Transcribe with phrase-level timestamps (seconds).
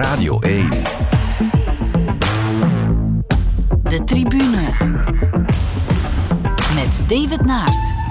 [0.00, 0.68] Radio 1.
[3.82, 4.72] De tribune.
[6.74, 8.07] Met David Naert.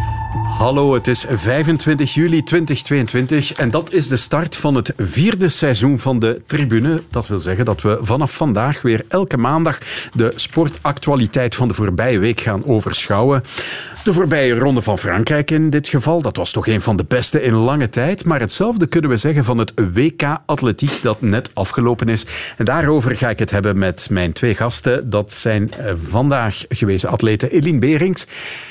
[0.57, 5.99] Hallo, het is 25 juli 2022 en dat is de start van het vierde seizoen
[5.99, 7.01] van de Tribune.
[7.09, 9.79] Dat wil zeggen dat we vanaf vandaag weer elke maandag
[10.13, 13.43] de sportactualiteit van de voorbije week gaan overschouwen.
[14.03, 17.41] De voorbije ronde van Frankrijk in dit geval, dat was toch een van de beste
[17.41, 18.25] in lange tijd.
[18.25, 22.25] Maar hetzelfde kunnen we zeggen van het WK Atletiek dat net afgelopen is.
[22.57, 25.09] En daarover ga ik het hebben met mijn twee gasten.
[25.09, 28.27] Dat zijn eh, vandaag gewezen atleten Eline Berings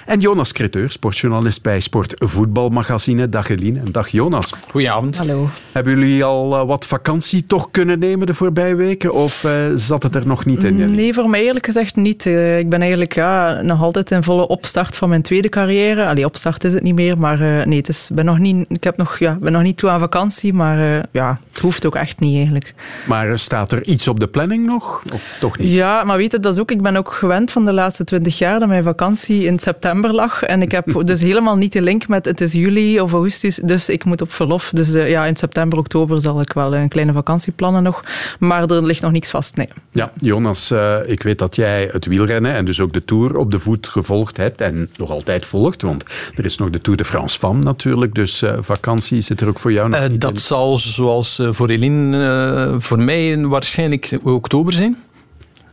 [0.07, 3.29] en Jonas Creteur, sportjournalist bij Sport Voetbalmagazine.
[3.29, 4.53] Dag Eline en dag Jonas.
[4.71, 5.17] Goedenavond.
[5.17, 5.49] Hallo.
[5.73, 9.15] Hebben jullie al eh, wat vakantie toch kunnen nemen de voorbije weken?
[9.15, 10.77] Of uh, zat het er nog niet in?
[10.77, 10.97] Jullie?
[10.97, 12.25] Nee, voor mij eerlijk gezegd niet.
[12.25, 16.07] ik ben eigenlijk ja, nog altijd in volle opstart van mijn tweede carrière.
[16.07, 18.85] Allee, opstart is het niet meer, maar uh, nee, het is, ben nog niet, ik
[18.85, 21.95] heb nog, ja, ben nog niet toe aan vakantie, maar uh, ja, het hoeft ook
[21.95, 22.75] echt niet eigenlijk.
[23.07, 25.03] Maar staat er iets op de planning nog?
[25.15, 25.73] Of toch niet?
[25.73, 28.39] Ja, maar weet je, dat is ook, ik ben ook gewend van de laatste twintig
[28.39, 30.43] jaar dat mijn vakantie in september lag.
[30.43, 33.89] En ik heb dus helemaal niet de link met het is juli of augustus, dus
[33.89, 34.71] ik moet op verlof.
[34.75, 38.05] Dus uh, ja, in september, oktober zal ik wel een kleine vakantie plannen nog.
[38.39, 39.69] Maar er ligt nog niks vast, nee.
[39.91, 40.73] Ja, Jonas,
[41.07, 44.37] ik weet dat jij het wielrennen en dus ook de Tour op de voet gevolgd
[44.37, 45.83] hebt en nog altijd volgt?
[45.83, 46.05] Want
[46.37, 49.59] er is nog de Tour de France FAM natuurlijk, dus uh, vakantie zit er ook
[49.59, 50.39] voor jou nog uh, niet Dat in.
[50.39, 54.97] zal zoals uh, voor Eline voor mij waarschijnlijk oktober zijn.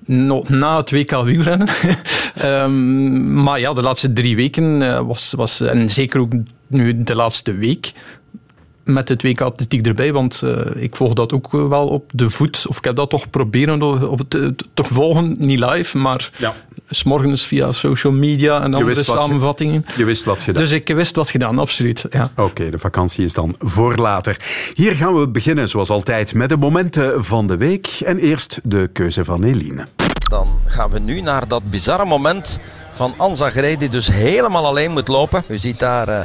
[0.06, 1.68] Na het WK wielrennen.
[2.44, 6.34] um, maar ja, de laatste drie weken was, was, en zeker ook
[6.68, 7.94] nu de laatste week,
[8.84, 12.66] met het WK Atletiek erbij, want uh, ik volg dat ook wel op de voet.
[12.68, 16.54] Of ik heb dat toch proberen op het, uh, toch volgen, niet live, maar ja.
[16.90, 19.86] s'morgens via social media en andere je samenvattingen.
[19.88, 20.62] Je, je, wist wat gedaan.
[20.62, 22.06] Dus ik wist wat gedaan, absoluut.
[22.10, 22.32] Ja.
[22.32, 24.38] Oké, okay, de vakantie is dan voor later.
[24.74, 27.88] Hier gaan we beginnen, zoals altijd, met de momenten van de week.
[28.06, 29.88] En eerst de keuze van Eline.
[30.30, 32.60] Dan gaan we nu naar dat bizarre moment
[32.94, 35.44] van Anza Grey, die dus helemaal alleen moet lopen.
[35.48, 36.08] U ziet daar...
[36.08, 36.20] Uh,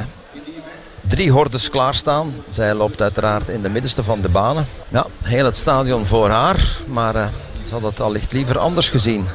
[1.09, 2.35] drie hordes klaarstaan.
[2.49, 4.67] Zij loopt uiteraard in de middenste van de banen.
[4.87, 7.27] Ja, heel het stadion voor haar, maar uh,
[7.67, 9.27] ze had het allicht liever anders gezien.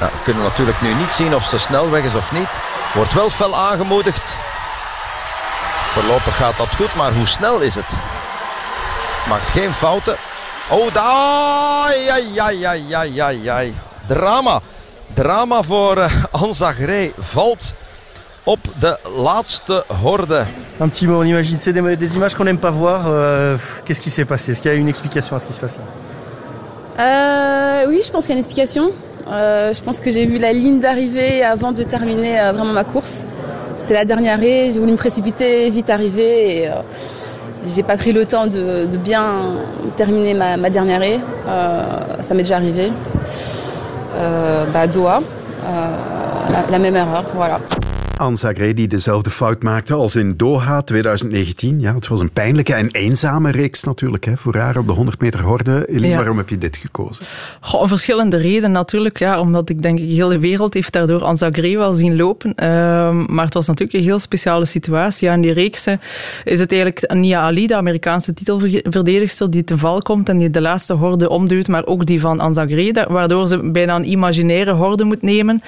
[0.00, 2.48] Ja, we kunnen natuurlijk nu niet zien of ze snel weg is of niet.
[2.94, 4.36] Wordt wel fel aangemoedigd.
[5.90, 7.92] Voorlopig gaat dat goed, maar hoe snel is het?
[9.28, 10.16] Maakt geen fouten.
[10.68, 11.84] Oh, daar!
[11.86, 12.64] Ai, ai,
[12.94, 13.74] ai, ai, ai.
[14.06, 14.60] Drama.
[15.14, 17.12] Drama voor uh, Anza Grey.
[17.18, 17.74] Valt
[18.44, 20.46] op de laatste horde.
[20.80, 23.06] Un petit mot, on imagine, c'est des, des, images qu'on n'aime pas voir.
[23.08, 24.52] Euh, Qu'est-ce qui s'est passé?
[24.52, 25.84] Est-ce qu'il y a une explication à ce qui se passe là?
[27.04, 28.90] Euh, Oui, je pense qu'il y a une explication.
[29.30, 32.84] Euh, je pense que j'ai vu la ligne d'arrivée avant de terminer euh, vraiment ma
[32.84, 33.26] course.
[33.76, 36.74] C'était la dernière arrêt, j'ai voulu me précipiter, vite arriver et euh,
[37.66, 39.24] j'ai pas pris le temps de, de bien
[39.96, 41.18] terminer ma, ma dernière arrêt.
[42.20, 42.92] ça m'est déjà arrivé.
[44.72, 45.20] bah, Doha,
[46.52, 47.60] la, la même erreur, voilà.
[48.16, 51.80] Anza Grey die dezelfde fout maakte als in Doha 2019.
[51.80, 55.20] Ja, het was een pijnlijke en eenzame reeks natuurlijk hè, voor haar op de 100
[55.20, 55.88] meter horde.
[55.88, 56.16] Eline, ja.
[56.16, 57.24] waarom heb je dit gekozen?
[57.60, 59.18] Goh, om verschillende redenen natuurlijk.
[59.18, 62.50] Ja, omdat ik denk, de hele wereld heeft daardoor Anza Grey wel zien lopen.
[62.50, 62.66] Uh,
[63.26, 65.28] maar het was natuurlijk een heel speciale situatie.
[65.28, 66.00] Ja, in die reeksen
[66.44, 70.60] is het eigenlijk Nia Ali, de Amerikaanse titelverdedigster, die ten val komt en die de
[70.60, 75.04] laatste horde omduwt, maar ook die van Anza Grey, waardoor ze bijna een imaginaire horde
[75.04, 75.62] moet nemen.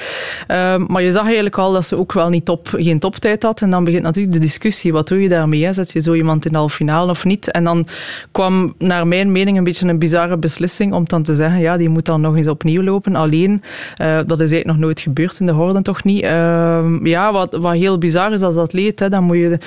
[0.49, 3.60] Uh, maar je zag eigenlijk al dat ze ook wel niet top, geen toptijd had.
[3.60, 4.92] En dan begint natuurlijk de discussie.
[4.92, 5.64] Wat doe je daarmee?
[5.64, 5.72] Hè?
[5.72, 7.50] Zet je zo iemand in de halve finale of niet?
[7.50, 7.86] En dan
[8.32, 11.88] kwam naar mijn mening een beetje een bizarre beslissing om dan te zeggen, ja, die
[11.88, 13.16] moet dan nog eens opnieuw lopen.
[13.16, 13.62] Alleen,
[14.02, 16.22] uh, dat is eigenlijk nog nooit gebeurd in de horden, toch niet?
[16.22, 19.58] Uh, ja, wat, wat heel bizar is als atleet, hè, dan, moet je,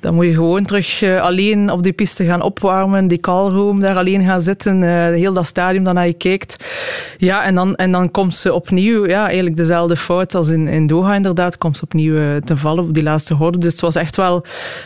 [0.00, 3.96] dan moet je gewoon terug uh, alleen op die piste gaan opwarmen, die callroom daar
[3.96, 6.64] alleen gaan zitten, heel dat stadium dat naar je kijkt.
[7.18, 10.86] Ja, en dan, en dan komt ze opnieuw, ja, eigenlijk dezelfde fout als in, in
[10.86, 12.07] Doha inderdaad, komt ze opnieuw
[12.44, 13.58] te vallen op die laatste horde.
[13.58, 14.44] Dus het was echt wel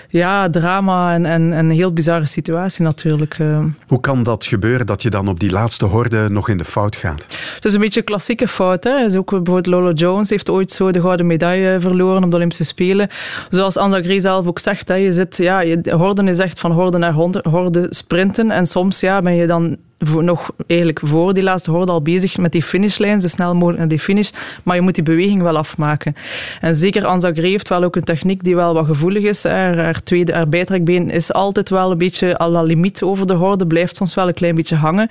[0.08, 3.36] ja, drama en, en, en een heel bizarre situatie natuurlijk.
[3.38, 3.64] eh.
[3.86, 6.96] Hoe kan dat gebeuren dat je dan op die laatste horde nog in de fout
[6.96, 7.26] gaat?
[7.54, 8.84] Het is een beetje een klassieke fout.
[8.84, 9.02] Hè.
[9.02, 12.64] Dus ook bijvoorbeeld Lolo Jones heeft ooit zo de gouden medaille verloren op de Olympische
[12.64, 13.08] Spelen.
[13.50, 16.72] Zoals Anza Grey zelf ook zegt, hè, je zit, ja, je, horden is echt van
[16.72, 18.50] horde naar horde, horde sprinten.
[18.50, 19.76] En soms ja, ben je dan
[20.20, 23.88] nog eigenlijk voor die laatste horde al bezig met die finishlijn, zo snel mogelijk naar
[23.88, 24.30] die finish.
[24.62, 26.14] Maar je moet die beweging wel afmaken.
[26.60, 29.44] En zeker Grey heeft wel ook een techniek die wel wat gevoelig is.
[29.44, 33.96] Haar, tweede, haar is altijd wel een beetje à la limiet over de horde, blijft
[33.96, 35.08] soms wel een klein beetje hangen.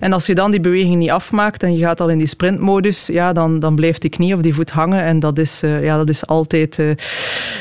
[0.00, 3.06] En als je dan die beweging niet afmaakt en je gaat al in die sprintmodus,
[3.06, 5.02] ja, dan, dan blijft die knie of die voet hangen.
[5.02, 6.90] En dat is, uh, ja, dat is altijd uh,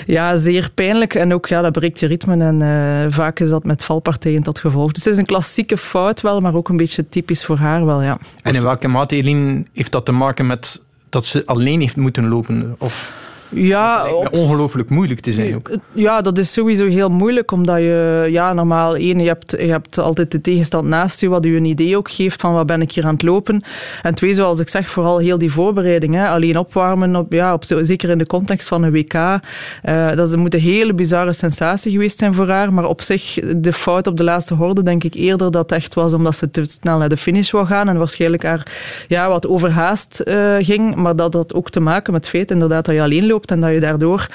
[0.06, 1.15] ja, zeer pijnlijk.
[1.15, 2.44] En ook, ja, dat breekt je ritme.
[2.44, 4.91] En uh, vaak is dat met valpartijen tot gevolg.
[4.91, 8.02] Dus het is een klassieke fout wel, maar ook een beetje typisch voor haar wel,
[8.02, 8.18] ja.
[8.42, 12.28] En in welke mate, Eline, heeft dat te maken met dat ze alleen heeft moeten
[12.28, 12.75] lopen?
[12.78, 13.12] Of...
[13.54, 15.70] Ja, ongelooflijk moeilijk te zijn ook.
[15.94, 19.98] Ja, dat is sowieso heel moeilijk, omdat je ja, normaal één, je hebt, je hebt
[19.98, 22.92] altijd de tegenstand naast je, wat je een idee ook geeft van wat ben ik
[22.92, 23.64] hier aan het lopen.
[24.02, 26.16] En twee, zoals ik zeg, vooral heel die voorbereiding.
[26.16, 26.28] Hè.
[26.28, 29.14] Alleen opwarmen, op, ja, op, zeker in de context van een WK.
[29.14, 32.74] Uh, dat moet een hele bizarre sensatie geweest zijn voor haar.
[32.74, 35.94] Maar op zich, de fout op de laatste horde, denk ik eerder dat het echt
[35.94, 38.68] was omdat ze te snel naar de finish wou gaan en waarschijnlijk haar
[39.08, 40.96] ja, wat overhaast uh, ging.
[40.96, 43.60] Maar dat had ook te maken met het feit inderdaad dat je alleen loopt en
[43.60, 44.28] dat je daardoor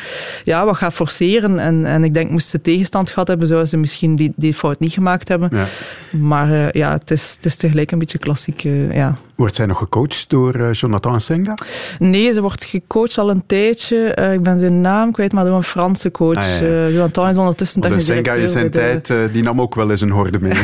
[0.44, 1.58] ja, wat gaat forceren.
[1.58, 4.80] En, en ik denk, moest ze tegenstand gehad hebben, zouden ze misschien die, die fout
[4.80, 5.48] niet gemaakt hebben.
[5.52, 5.66] Ja.
[6.18, 8.64] Maar uh, ja, het is, het is tegelijk een beetje klassiek.
[8.64, 9.18] Uh, ja.
[9.38, 11.54] Wordt zij nog gecoacht door uh, Jonathan Senga?
[11.98, 14.14] Nee, ze wordt gecoacht al een tijdje.
[14.34, 16.36] ik ben zijn naam kwijt, maar door een Franse coach.
[16.36, 16.88] Ah, ja.
[16.88, 20.38] Jonathan is ondertussen technisch Senga in zijn tijd, die nam ook wel eens een horde
[20.40, 20.54] mee.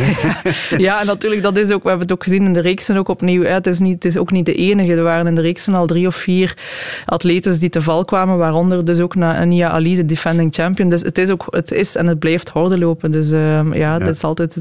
[0.87, 3.09] ja, en natuurlijk, dat is ook, we hebben het ook gezien in de reeksen ook
[3.09, 3.43] opnieuw.
[3.43, 4.93] Het is, niet, het is ook niet de enige.
[4.93, 6.57] Er waren in de reeksen al drie of vier
[7.05, 10.89] atletes die te val kwamen, waaronder dus ook Nia Ali, de defending champion.
[10.89, 13.11] Dus het is, ook, het is en het blijft horde lopen.
[13.11, 14.55] Dus uh, ja, ja, dat is altijd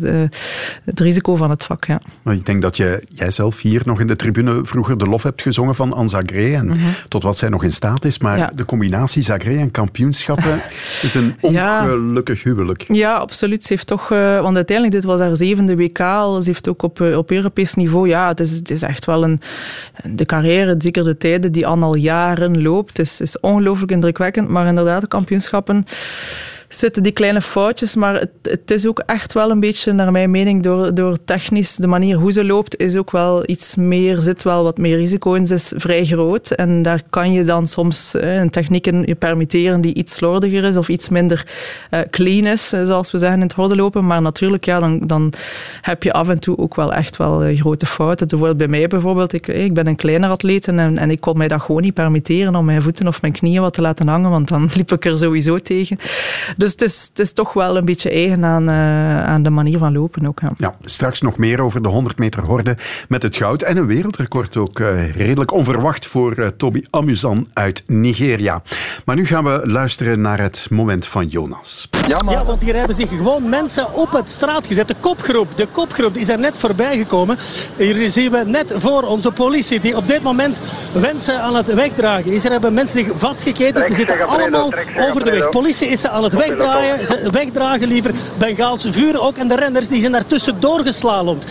[0.85, 1.85] het risico van het vak.
[1.85, 2.01] Ja.
[2.21, 5.23] Maar ik denk dat je, jij zelf hier nog in de tribune vroeger de lof
[5.23, 6.93] hebt gezongen van Anne Zagré en mm -hmm.
[7.07, 8.17] tot wat zij nog in staat is.
[8.17, 8.51] Maar ja.
[8.55, 10.61] de combinatie Zagré en kampioenschappen
[11.01, 12.85] is een ongelukkig huwelijk.
[12.87, 13.63] Ja, absoluut.
[13.63, 16.41] Ze heeft toch, uh, want uiteindelijk, dit was haar zevende WK al.
[16.41, 19.41] Ze heeft ook op, op Europees niveau, ja, het is, het is echt wel een,
[20.03, 24.49] de carrière, zeker de tijden die Anne al jaren loopt, is, is ongelooflijk indrukwekkend.
[24.49, 25.85] Maar inderdaad, de kampioenschappen
[26.75, 30.31] zitten die kleine foutjes, maar het, het, is ook echt wel een beetje, naar mijn
[30.31, 34.43] mening, door, door technisch, de manier hoe ze loopt, is ook wel iets meer, zit
[34.43, 38.15] wel wat meer risico in, ze is vrij groot en daar kan je dan soms
[38.15, 41.45] eh, een techniek in je permitteren die iets slordiger is of iets minder
[41.91, 45.33] uh, clean is, zoals we zeggen in het hordenlopen, maar natuurlijk, ja, dan, dan
[45.81, 48.27] heb je af en toe ook wel echt wel grote fouten.
[48.27, 51.47] Bijvoorbeeld bij mij bijvoorbeeld, ik, ik ben een kleiner atleet en, en ik kon mij
[51.47, 54.47] dat gewoon niet permitteren om mijn voeten of mijn knieën wat te laten hangen, want
[54.47, 55.97] dan liep ik er sowieso tegen.
[56.63, 59.77] Dus het is, het is toch wel een beetje eigen aan, uh, aan de manier
[59.77, 60.39] van lopen ook.
[60.39, 60.51] Ja.
[60.57, 60.73] ja.
[60.83, 62.77] straks nog meer over de 100 meter horde
[63.07, 63.61] met het goud.
[63.61, 68.61] En een wereldrecord ook uh, redelijk onverwacht voor uh, Toby Amusan uit Nigeria.
[69.05, 71.89] Maar nu gaan we luisteren naar het moment van Jonas.
[72.07, 72.33] Ja, maar...
[72.33, 74.87] ja, want hier hebben zich gewoon mensen op het straat gezet.
[74.87, 77.37] De kopgroep, de kopgroep is er net voorbij gekomen.
[77.77, 80.61] Hier zien we net voor onze politie die op dit moment
[80.91, 82.45] mensen aan het wegdragen is.
[82.45, 83.85] Er hebben mensen zich vastgeketend.
[83.85, 85.49] Die zitten allemaal over de weg.
[85.49, 86.42] Politie is ze aan het wegdragen.
[87.05, 89.37] Ze wegdragen liever Bengaalse vuur ook.
[89.37, 91.45] En de renners die zijn daartussen doorgeslalomd.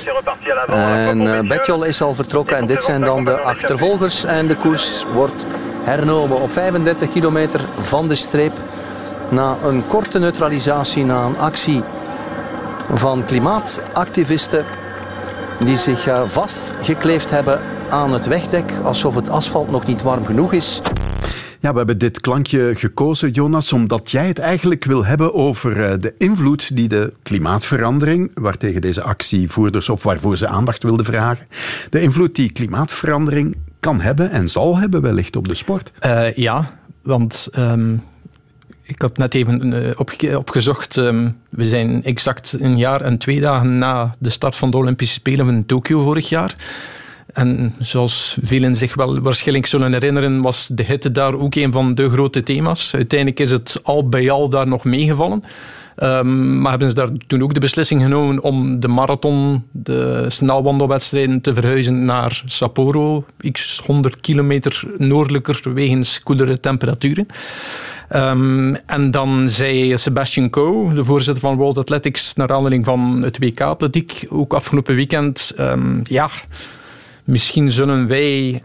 [0.66, 2.56] En uh, Betjol is al vertrokken.
[2.56, 4.24] En dit zijn dan de achtervolgers.
[4.24, 5.46] En de koers wordt
[5.82, 8.52] hernomen op 35 kilometer van de streep.
[9.28, 11.82] Na een korte neutralisatie, na een actie
[12.94, 14.64] van klimaatactivisten
[15.58, 17.60] die zich vastgekleefd hebben
[17.90, 20.80] aan het wegdek, alsof het asfalt nog niet warm genoeg is.
[21.62, 25.98] Ja, we hebben dit klankje gekozen, Jonas, omdat jij het eigenlijk wil hebben over eh,
[26.00, 31.46] de invloed die de klimaatverandering, waartegen deze actievoerders of waarvoor ze aandacht wilden vragen,
[31.90, 35.92] de invloed die klimaatverandering kan hebben en zal hebben wellicht op de sport.
[36.06, 38.02] Uh, ja, want um,
[38.82, 40.96] ik had net even opge opgezocht.
[40.96, 45.14] Um, we zijn exact een jaar en twee dagen na de start van de Olympische
[45.14, 46.56] Spelen in Tokio vorig jaar.
[47.32, 51.94] En zoals velen zich wel waarschijnlijk zullen herinneren, was de hitte daar ook een van
[51.94, 52.94] de grote thema's.
[52.94, 55.44] Uiteindelijk is het al bij al daar nog meegevallen.
[55.96, 61.40] Um, maar hebben ze daar toen ook de beslissing genomen om de marathon, de snelwandelwedstrijden
[61.40, 67.26] te verhuizen naar Sapporo, x 100 kilometer noordelijker wegens koelere temperaturen.
[68.16, 73.38] Um, en dan zei Sebastian Coe, de voorzitter van World Athletics, naar aanleiding van het
[73.38, 76.30] WK Atletiek, ook afgelopen weekend, um, ja,
[77.24, 78.62] misschien zullen wij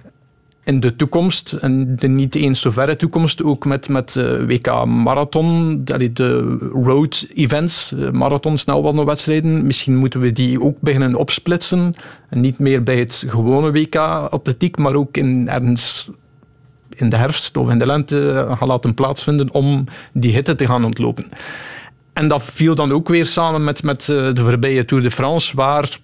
[0.64, 4.86] in de toekomst, en de niet eens zo verre toekomst, ook met, met uh, WK
[4.86, 5.82] Marathon,
[6.14, 11.94] de road events, marathon snelwandelwedstrijden, misschien moeten we die ook beginnen opsplitsen.
[12.30, 16.10] En niet meer bij het gewone WK atletiek, maar ook in ergens
[16.96, 19.84] in de herfst of in de lente gaan laten plaatsvinden om
[20.14, 21.26] die hitte te gaan ontlopen.
[22.14, 25.56] En dat viel dan ook weer samen met, met eh, de voorbije Tour de France,
[25.56, 26.00] waar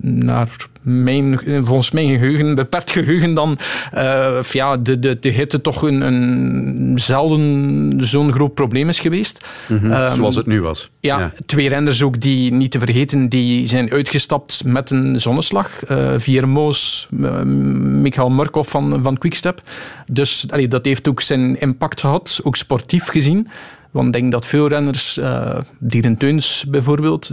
[0.00, 3.58] naar mijn, volgens mijn geheugen, beperkt geheugen dan,
[3.94, 9.46] uh, ja, de, de, de hitte toch een, een zelden zo'n groot probleem is geweest.
[9.68, 10.90] Mm -hmm, um, zoals het nu was.
[11.00, 15.90] Ja, ja, twee renners ook die, niet te vergeten, die zijn uitgestapt met een zonneslag.
[15.90, 19.62] Uh, Viermoos, uh, Michael Murkoff van, van Quickstep.
[20.06, 23.48] Dus allee, dat heeft ook zijn impact gehad, ook sportief gezien.
[23.90, 27.32] Want ik denk dat veel renners, uh, Dieren Teuns bijvoorbeeld,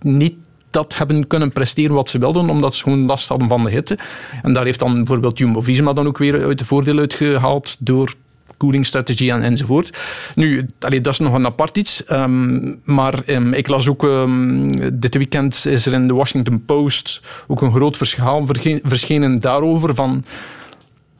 [0.00, 0.34] niet
[0.74, 3.98] dat hebben kunnen presteren wat ze wilden, omdat ze gewoon last hadden van de hitte.
[4.42, 8.14] En daar heeft dan bijvoorbeeld Jumbo-Visma dan ook weer uit de voordeel uitgehaald door
[8.56, 9.98] koelingstrategie en, enzovoort.
[10.34, 12.02] Nu, allee, dat is nog een apart iets.
[12.10, 17.20] Um, maar um, ik las ook, um, dit weekend is er in de Washington Post
[17.46, 18.46] ook een groot verhaal
[18.82, 20.24] verschenen daarover van,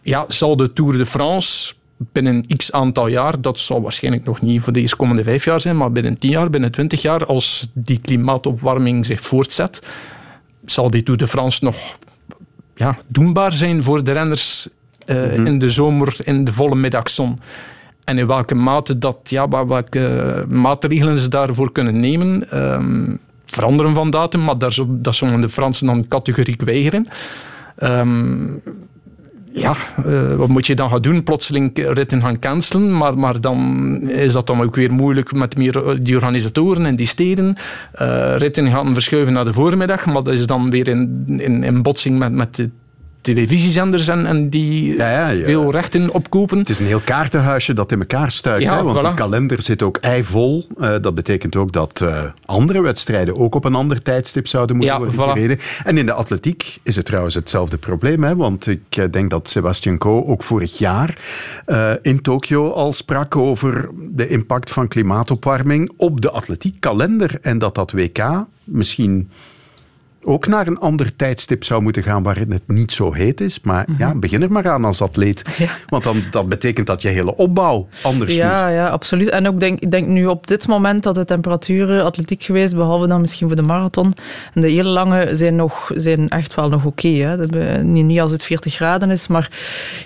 [0.02, 4.62] ja, zal de Tour de France binnen x aantal jaar, dat zal waarschijnlijk nog niet
[4.62, 7.70] voor de eerste komende vijf jaar zijn, maar binnen tien jaar, binnen twintig jaar, als
[7.72, 9.86] die klimaatopwarming zich voortzet,
[10.64, 11.76] zal die Tour de France nog
[12.74, 14.68] ja, doenbaar zijn voor de renners
[15.06, 15.46] uh, mm -hmm.
[15.46, 17.40] in de zomer in de volle middagzon.
[18.04, 24.10] En in welke mate dat, ja, welke maatregelen ze daarvoor kunnen nemen, um, veranderen van
[24.10, 27.08] datum, maar daar, dat zullen de Fransen dan categoriek weigeren.
[27.78, 28.62] Um,
[29.54, 31.22] ja, uh, wat moet je dan gaan doen?
[31.22, 36.02] Plotseling ritten gaan cancelen, maar, maar dan is dat dan ook weer moeilijk met meer
[36.02, 37.56] die organisatoren en die steden.
[38.02, 41.82] Uh, ritten gaan verschuiven naar de voormiddag, maar dat is dan weer in, in, in
[41.82, 42.70] botsing met, met de
[43.24, 45.44] televisiezenders en, en die ja, ja, ja.
[45.44, 46.58] veel rechten opkopen.
[46.58, 48.70] Het is een heel kaartenhuisje dat in elkaar stuikt.
[48.70, 48.82] hè?
[48.82, 49.00] Want voilà.
[49.00, 50.66] die kalender zit ook eivol.
[50.80, 54.96] Uh, dat betekent ook dat uh, andere wedstrijden ook op een ander tijdstip zouden moeten
[54.96, 55.32] worden voilà.
[55.32, 55.58] gereden.
[55.84, 58.24] En in de atletiek is het trouwens hetzelfde probleem.
[58.24, 58.36] Hè?
[58.36, 61.18] Want ik uh, denk dat Sebastian Coe ook vorig jaar
[62.02, 67.38] in Tokio al sprak over de impact van klimaatopwarming op de atletiekkalender.
[67.40, 69.30] En dat dat WK misschien
[70.24, 73.60] ook naar een ander tijdstip zou moeten gaan waarin het niet zo heet is.
[73.60, 74.06] Maar mm -hmm.
[74.06, 75.42] ja, begin er maar aan als atleet.
[75.58, 75.70] Ja.
[75.88, 78.74] Want dan, dat betekent dat je hele opbouw anders ja, moet.
[78.74, 79.28] Ja, absoluut.
[79.28, 83.06] En ook denk, ik denk nu op dit moment dat de temperaturen atletiek geweest, behalve
[83.06, 84.12] dan misschien voor de marathon,
[84.54, 87.06] en de hele lange zijn, nog, zijn echt wel nog oké.
[87.06, 89.50] Okay, niet, niet als het 40 graden is, maar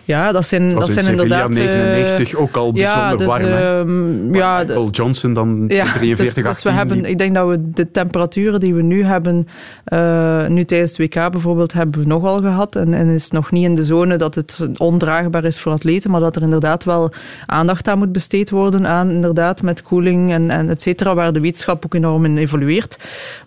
[0.04, 1.48] ja, dat zijn, dat zijn in inderdaad...
[1.48, 3.44] 99 uh, ook al bijzonder ja, dus, warm.
[3.44, 7.70] Uh, ja, Michael Johnson dan ja, 43, dus, dus we hebben, Ik denk dat we
[7.70, 9.46] de temperaturen die we nu hebben...
[9.92, 10.07] Uh,
[10.48, 12.76] nu tijdens het WK bijvoorbeeld hebben we nogal gehad.
[12.76, 16.20] En, en is nog niet in de zone dat het ondraagbaar is voor atleten, maar
[16.20, 17.10] dat er inderdaad wel
[17.46, 21.40] aandacht aan moet besteed worden aan inderdaad met koeling en, en et cetera, waar de
[21.40, 22.96] wetenschap ook enorm in evolueert.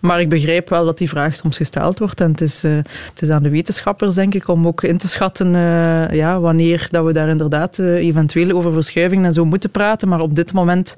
[0.00, 2.20] Maar ik begrijp wel dat die vraag soms gesteld wordt.
[2.20, 2.76] En het is, uh,
[3.08, 6.88] het is aan de wetenschappers, denk ik, om ook in te schatten uh, ja, wanneer
[6.90, 10.08] dat we daar inderdaad eventueel over verschuivingen en zo moeten praten.
[10.08, 10.96] Maar op dit moment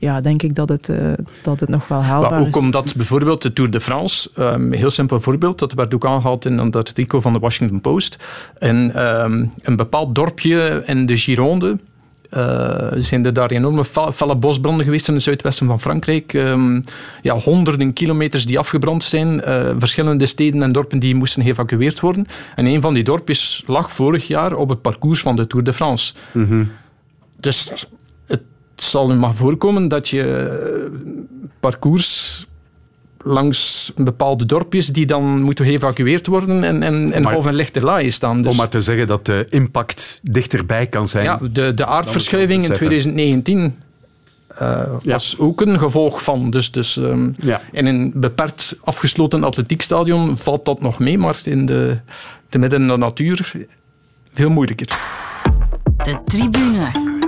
[0.00, 2.56] ja, denk ik dat het, uh, dat het nog wel haalbaar maar ook is.
[2.56, 6.58] omdat bijvoorbeeld de Tour de France, um, heel simpel voorbeeld, dat werd ook aangehaald in
[6.58, 8.16] het artikel van de Washington Post,
[8.58, 8.76] en
[9.06, 11.78] um, een bepaald dorpje in de Gironde,
[12.30, 16.32] uh, zijn er daar enorme felle bosbranden geweest in het zuidwesten van Frankrijk.
[16.32, 16.82] Um,
[17.22, 19.42] ja, honderden kilometers die afgebrand zijn.
[19.48, 22.26] Uh, verschillende steden en dorpen die moesten geëvacueerd worden.
[22.56, 25.72] En een van die dorpjes lag vorig jaar op het parcours van de Tour de
[25.72, 26.14] France.
[26.32, 26.70] Mm -hmm.
[27.36, 27.86] Dus
[28.80, 30.90] het zal nu maar voorkomen dat je
[31.60, 32.46] parcours
[33.22, 38.10] langs bepaalde dorpjes die dan moeten geëvacueerd worden en, en, en of een lichte laai
[38.10, 38.42] staan.
[38.42, 41.24] Dus om maar te zeggen dat de impact dichterbij kan zijn.
[41.24, 43.76] Ja, de, de aardverschuiving in 2019
[44.62, 45.44] uh, was ja.
[45.44, 46.50] ook een gevolg van.
[46.50, 47.60] Dus, dus um, ja.
[47.72, 51.98] in een beperkt afgesloten atletiekstadion valt dat nog mee, maar in de,
[52.48, 53.52] de midden in de natuur
[54.32, 54.86] veel moeilijker.
[55.96, 57.18] De tribune.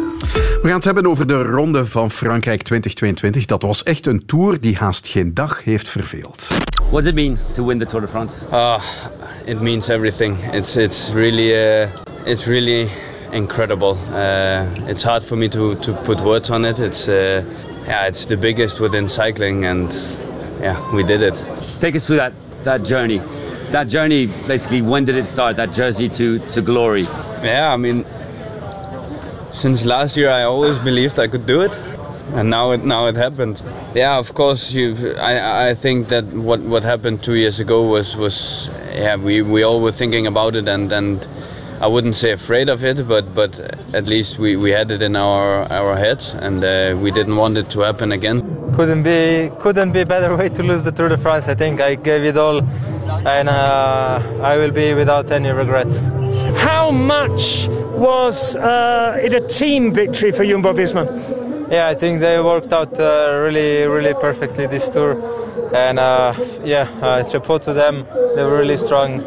[0.63, 3.47] We gaan het hebben over de Ronde van Frankrijk 2022.
[3.47, 6.47] Dat was echt een tour die haast geen dag heeft verveeld.
[6.91, 8.45] What does it mean to win the Tour de France?
[8.53, 8.83] Uh,
[9.45, 10.37] it means everything.
[10.53, 11.89] It's it's really uh,
[12.25, 12.89] it's really
[13.31, 13.97] incredible.
[14.15, 16.79] Uh, it's hard for me to, to put words on it.
[16.79, 17.45] It's uh,
[17.87, 19.93] yeah, it's the biggest within cycling, and
[20.61, 21.45] yeah, we did it.
[21.81, 23.21] Take us through that that journey.
[23.71, 25.57] That journey, basically, when did it start?
[25.57, 27.07] That jersey to to glory.
[27.43, 28.05] Yeah, I mean,
[29.53, 31.77] since last year I always believed I could do it
[32.35, 33.63] and now it now it happened.
[33.95, 38.17] Yeah of course you I, I think that what what happened two years ago was
[38.17, 41.27] was yeah we, we all were thinking about it and and
[41.81, 43.59] I wouldn't say afraid of it but but
[43.95, 47.59] at least we, we had it in our our heads and uh, we didn't want
[47.59, 48.41] it to happen again.
[48.75, 51.49] Couldn't be couldn't be a better way to lose the Tour de France.
[51.49, 52.63] I think I gave it all
[53.27, 55.99] and uh, I will be without any regrets.
[56.57, 57.69] How much
[58.03, 61.07] was uh, it a team victory for Jumbo Visma?
[61.71, 65.17] Yeah, I think they worked out uh, really, really perfectly this tour.
[65.73, 68.05] And uh, yeah, uh, chapeau to them.
[68.35, 69.23] They were really strong.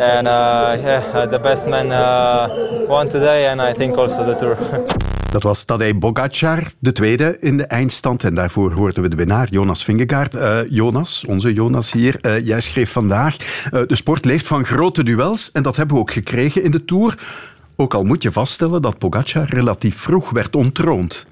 [0.00, 4.34] And uh, yeah, uh, the best man uh, won today, and I think also the
[4.34, 4.56] tour.
[5.32, 8.24] Dat was Tadej Bogacar, de tweede in de eindstand.
[8.24, 10.34] En daarvoor hoorden we de winnaar, Jonas Vingegaard.
[10.34, 13.36] Uh, Jonas, onze Jonas hier, uh, jij schreef vandaag...
[13.72, 16.84] Uh, de sport leeft van grote duels en dat hebben we ook gekregen in de
[16.84, 17.18] Tour.
[17.82, 21.26] Ook al moet je vaststellen dat Pogacar relatief vroeg werd ontroond.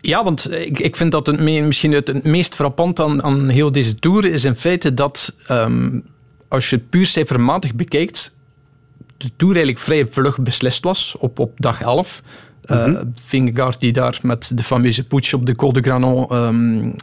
[0.00, 3.94] Ja, want ik, ik vind dat het misschien het, meest frappant aan, aan heel deze
[3.94, 5.34] Tour is in feite dat...
[5.50, 6.04] Um,
[6.48, 8.36] als je het puur cijfermatig bekijkt,
[9.16, 12.22] de Tour eigenlijk vrij vlug beslist was op, op dag 11.
[12.66, 12.94] Mm -hmm.
[12.94, 16.94] uh, Vingegaard die daar met de fameuze poets op de Col de Granon um,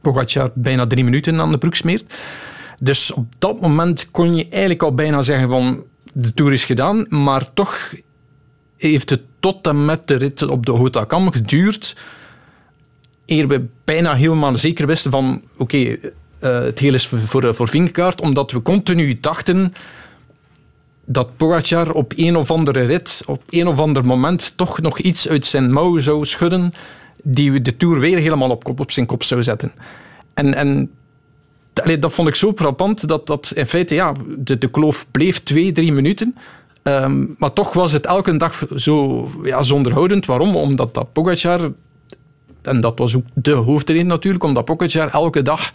[0.00, 2.14] Pogacar bijna drie minuten aan de broek smeert.
[2.80, 7.06] Dus op dat moment kon je eigenlijk al bijna zeggen van de Tour is gedaan,
[7.08, 7.92] maar toch
[8.78, 11.96] heeft het tot en met de rit op de Haute geduurd
[13.26, 15.96] eer we bijna helemaal zeker wisten van oké, uh,
[16.40, 19.72] het heel is voor, voor, voor Vingegaard, omdat we continu dachten
[21.04, 25.28] dat Pogacar op een of andere rit, op een of ander moment, toch nog iets
[25.28, 26.72] uit zijn mouw zou schudden
[27.22, 29.72] die de Tour weer helemaal op, kop, op zijn kop zou zetten.
[30.34, 30.90] En, en
[32.00, 35.72] dat vond ik zo frappant dat, dat in feite ja, de, de kloof bleef twee,
[35.72, 36.36] drie minuten.
[36.88, 40.26] Um, maar toch was het elke dag zo ja, zonderhoudend.
[40.26, 40.56] Waarom?
[40.56, 41.72] Omdat dat Pogacar,
[42.62, 45.72] en dat was ook de hoofdreden natuurlijk, omdat Pogacar elke dag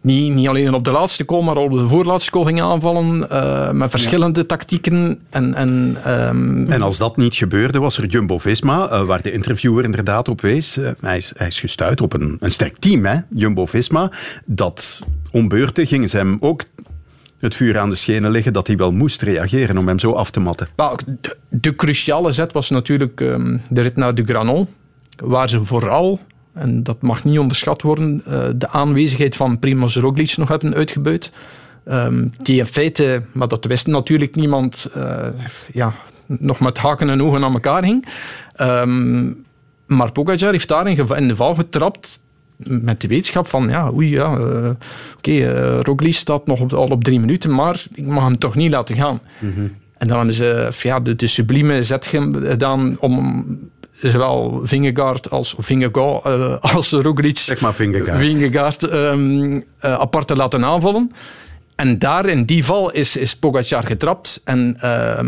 [0.00, 3.70] niet, niet alleen op de laatste call, maar op de voorlaatste call ging aanvallen uh,
[3.70, 4.46] met verschillende ja.
[4.46, 5.20] tactieken.
[5.30, 6.70] En, en, um...
[6.70, 10.78] en als dat niet gebeurde, was er Jumbo-Visma, uh, waar de interviewer inderdaad op wees.
[10.78, 13.18] Uh, hij, is, hij is gestuurd op een, een sterk team, hè?
[13.30, 14.10] Jumbo-Visma.
[14.44, 16.62] Dat ombeurten gingen ze hem ook
[17.44, 20.30] het vuur aan de schenen liggen dat hij wel moest reageren om hem zo af
[20.30, 20.68] te matten.
[21.48, 24.68] De, cruciale zet was natuurlijk um, de rit naar de Granon,
[25.16, 26.20] waar ze vooral
[26.54, 31.32] en dat mag niet onderschat worden, uh, de aanwezigheid van Primoz Roglic nog hebben uitgebuit.
[31.88, 35.26] Um, die in feite, maar dat wist natuurlijk niemand, uh,
[35.72, 35.92] ja,
[36.26, 38.06] nog met haken en ogen aan elkaar hing.
[38.60, 39.44] Um,
[39.86, 42.20] maar Pogacar heeft daar in de val getrapt
[42.56, 44.76] met de wetenschap van, ja, oei, ja, uh, oké,
[45.16, 48.54] okay, uh, Roglic staat nog op, al op drie minuten, maar ik mag hem toch
[48.54, 49.20] niet laten gaan.
[49.38, 49.76] Mm -hmm.
[49.98, 53.44] En dan hebben ze ja, de, de sublieme zet gedaan om
[53.92, 60.36] zowel Vingegaard als Vingegaard uh, als Roglic zeg maar Vingegaard, Vingegaard um, uh, apart te
[60.36, 61.12] laten aanvallen.
[61.74, 64.40] En daar in die val is, is Pogacar getrapt.
[64.44, 65.18] En, uh,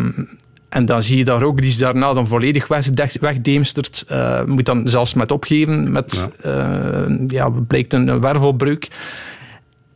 [0.68, 2.88] en dan zie je dat Roglic daarna dan volledig weg,
[3.20, 4.05] wegdeemstert.
[4.11, 5.92] Uh, moet dan zelfs met opgeven.
[5.92, 7.09] Met, ja.
[7.26, 8.88] ja, blijkt een, een wervelbreuk.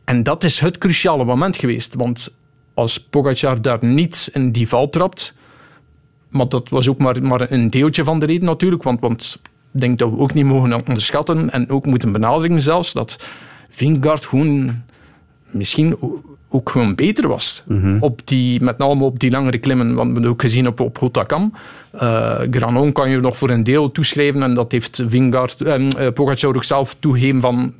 [0.03, 1.95] En dat is het cruciale moment geweest.
[1.95, 2.33] Want
[2.73, 5.33] als Pogacar daar niet in die val trapt
[6.31, 8.83] maar dat was ook maar, maar een deeltje van de reden natuurlijk.
[8.83, 9.41] Want, want
[9.73, 13.19] ik denk dat we ook niet mogen onderschatten en ook moeten benadringen zelfs dat
[13.69, 14.83] Vingegaard gewoon
[15.49, 15.97] misschien
[16.51, 17.63] ook gewoon beter was.
[17.67, 17.97] Mm -hmm.
[17.99, 19.95] op die, met name op die langere klimmen.
[19.95, 21.53] Want we hebben ook gezien op, op Hotakam.
[21.95, 24.43] Uh, Granon kan je nog voor een deel toeschrijven.
[24.43, 27.73] En dat heeft Vingegaard en uh, Pogacar ook zelf toegegeven van...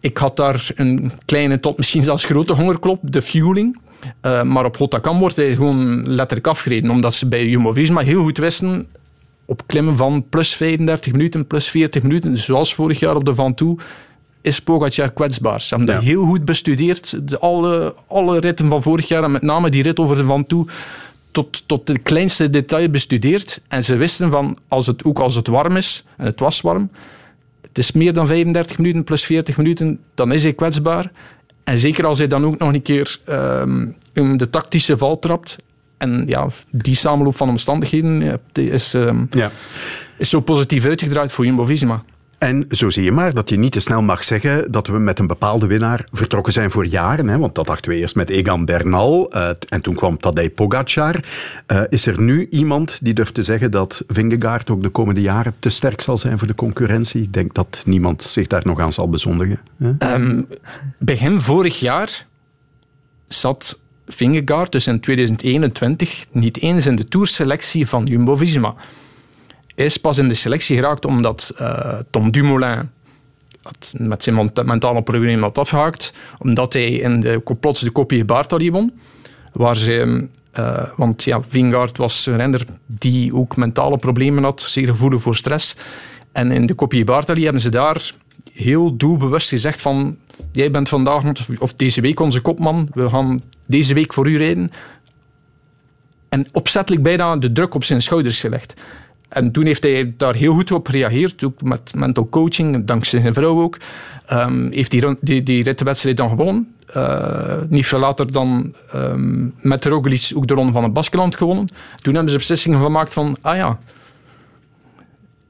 [0.00, 3.78] Ik had daar een kleine tot misschien zelfs grote hongerklop, de fueling.
[4.22, 6.90] Uh, maar op Hotakam wordt hij gewoon letterlijk afgereden.
[6.90, 8.86] Omdat ze bij Jumbo-Visma heel goed wisten
[9.44, 13.54] op klimmen van plus 35 minuten, plus 40 minuten, zoals vorig jaar op de Van
[13.54, 13.78] Toe,
[14.42, 15.60] is Pogacar kwetsbaar.
[15.60, 16.00] Ze hebben ja.
[16.00, 17.28] dat heel goed bestudeerd.
[17.28, 20.46] De, alle, alle ritten van vorig jaar, en met name die rit over de Van
[20.46, 20.66] Toe,
[21.30, 23.60] tot, tot het kleinste detail bestudeerd.
[23.68, 26.90] En ze wisten van, als het, ook als het warm is, en het was warm,
[27.60, 31.10] het is meer dan 35 minuten plus 40 minuten, dan is hij kwetsbaar.
[31.64, 35.56] En zeker als hij dan ook nog een keer um, in de tactische val trapt.
[35.98, 39.50] En ja, die samenloop van omstandigheden is, um, ja.
[40.16, 42.04] is zo positief uitgedraaid voor Jumbo-Visma.
[42.42, 45.18] En zo zie je maar dat je niet te snel mag zeggen dat we met
[45.18, 47.28] een bepaalde winnaar vertrokken zijn voor jaren.
[47.28, 51.24] Hè, want dat dachten we eerst met Egan Bernal uh, en toen kwam Tadej Pogacar.
[51.66, 55.54] Uh, is er nu iemand die durft te zeggen dat Vingegaard ook de komende jaren
[55.58, 57.22] te sterk zal zijn voor de concurrentie?
[57.22, 59.58] Ik denk dat niemand zich daar nog aan zal bezondigen.
[59.98, 60.46] Um,
[60.98, 62.26] begin vorig jaar
[63.28, 68.74] zat Vingegaard dus in 2021 niet eens in de tourselectie van Jumbo-Visma
[69.74, 72.90] is pas in de selectie geraakt omdat uh, Tom Dumoulin
[73.92, 76.12] met zijn mentale problemen had afgehaakt.
[76.38, 78.92] Omdat hij in de, plots de kopie Bartali won.
[79.52, 84.86] Waar ze, uh, want ja, Vingard was een renner die ook mentale problemen had, zeer
[84.86, 85.76] gevoelig voor stress.
[86.32, 88.12] En in de kopie Bartali hebben ze daar
[88.52, 90.16] heel doelbewust gezegd van
[90.52, 91.22] jij bent vandaag
[91.58, 94.72] of deze week onze kopman, we gaan deze week voor u rijden.
[96.28, 98.74] En opzettelijk bijna de druk op zijn schouders gelegd.
[99.32, 103.34] En toen heeft hij daar heel goed op gereageerd, ook met mental coaching, dankzij zijn
[103.34, 103.76] vrouw ook.
[104.32, 106.74] Um, heeft die, die, die rittenwedstrijd dan gewonnen.
[106.96, 111.68] Uh, niet veel later dan um, met Roglic ook de ronde van het Baskeland gewonnen.
[111.96, 113.78] Toen hebben ze beslissingen gemaakt van, ah ja,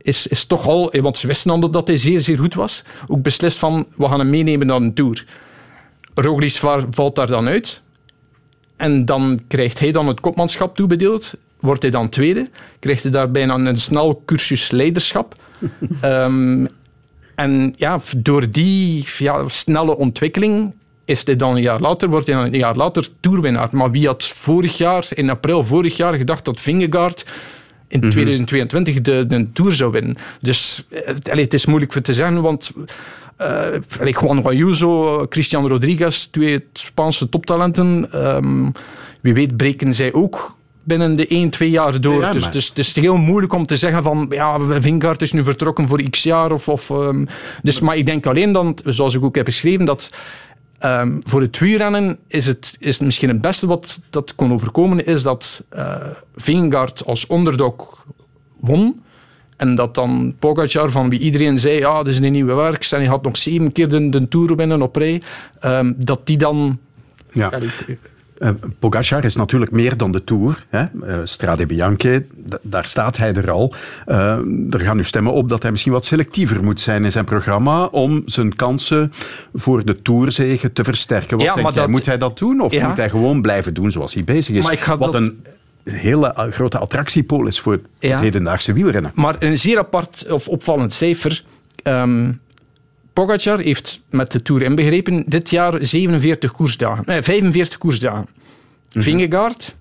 [0.03, 2.85] is, is toch al, eh, want ze wisten al dat hij zeer, zeer goed was,
[3.07, 5.27] ook beslist van, we gaan hem meenemen naar een Tour.
[6.15, 6.53] Roglic
[6.91, 7.83] valt daar dan uit.
[8.77, 11.35] En dan krijgt hij dan het kopmanschap toebedeeld.
[11.63, 12.47] Wordt hij dan tweede.
[12.79, 15.35] Krijgt hij daar bijna een snel cursus leiderschap.
[16.05, 16.67] um,
[17.35, 22.35] en ja, door die ja, snelle ontwikkeling is hij dan een jaar later, wordt hij
[22.35, 23.69] dan een jaar later toerwinnaar.
[23.71, 27.27] Maar wie had vorig jaar, in april vorig jaar, gedacht dat Vingegaard
[27.89, 29.03] in 2022 mhm.
[29.03, 30.17] de, de Tour zou winnen?
[30.41, 32.73] Dus eh, het is moeilijk voor te zeggen, want
[33.41, 38.09] uh, Juan Ayuso, Christian Rodriguez, twee Spaanse toptalenten.
[38.37, 38.73] Um,
[39.21, 42.33] wie weet breken zij ook binnen de 1, 2 jaar door.
[42.33, 45.89] dus, dus het is heel moeilijk om te zeggen van ja, Vingard is nu vertrokken
[45.89, 46.53] voor x jaar.
[46.53, 47.27] Of, of, um,
[47.63, 50.11] dus, maar ik denk alleen dan, zoals ik ook heb beschreven, dat
[50.85, 55.23] um, voor het wielrennen is het, is misschien het beste wat dat kon overkomen, is
[55.23, 55.97] dat uh,
[56.37, 58.07] Vingard als underdog
[58.61, 59.03] won.
[59.57, 62.99] En dat dan Pogacar, van wie iedereen zei, ja, dat is een nieuwe werks en
[62.99, 65.23] hij had nog zeven keer de, de Tour winnen op rij,
[65.65, 66.79] um, dat die dan...
[67.33, 67.51] Ja.
[68.43, 70.67] Uh, Pogacar is natuurlijk meer dan de Tour.
[70.69, 70.85] Hè?
[71.05, 72.25] Uh, Strade Bianche,
[72.63, 73.75] daar staat hij er al.
[74.07, 74.17] Uh,
[74.71, 77.85] er gaan nu stemmen op dat hij misschien wat selectiever moet zijn in zijn programma
[77.85, 79.13] om zijn kansen
[79.55, 81.37] voor de Tourzegen te versterken.
[81.37, 84.15] Wat ja, denk jij, Moet hij dat doen of moet hij gewoon blijven doen zoals
[84.15, 84.85] hij bezig is?
[84.87, 85.15] wat dat...
[85.15, 85.45] een
[85.85, 89.13] hele grote attractiepool is voor het hedendaagse wielrennen.
[89.15, 91.45] Maar een zeer apart of opvallend cijfer.
[91.85, 92.41] Um,
[93.27, 98.27] Pogacar heeft met de Tour inbegrepen dit jaar 47 koersdagen, eh, 45 koersdagen.
[98.93, 99.75] Mm Vingegaard,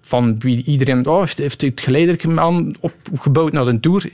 [0.00, 2.74] van wie iedereen oh, heeft, heeft het geleidelijk aan
[3.10, 4.10] opgebouwd naar een Tour,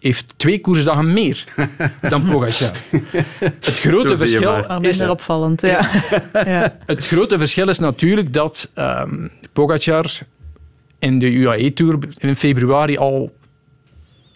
[0.00, 1.44] heeft twee koersdagen meer
[2.00, 2.72] dan Pogacar.
[3.40, 5.60] Het grote verschil is opvallend.
[5.60, 5.90] Ja.
[6.32, 6.78] ja.
[6.86, 10.18] Het grote verschil is natuurlijk dat um, Pogacar
[10.98, 13.32] in de UAE Tour in februari al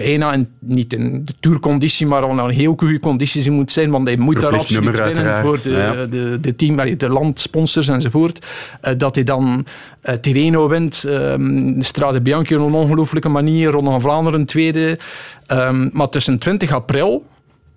[0.03, 4.07] bijna in, niet in de tourconditie, maar al een heel goede condities moet zijn, want
[4.07, 8.47] hij moet daar absoluut winnen voor de, de, de, team, de landsponsors enzovoort.
[8.83, 9.67] Uh, dat hij dan
[10.05, 14.99] uh, Tirreno wint, um, Strade Bianchi op een ongelooflijke manier, Ronde van Vlaanderen tweede.
[15.49, 17.25] Um, maar tussen 20 april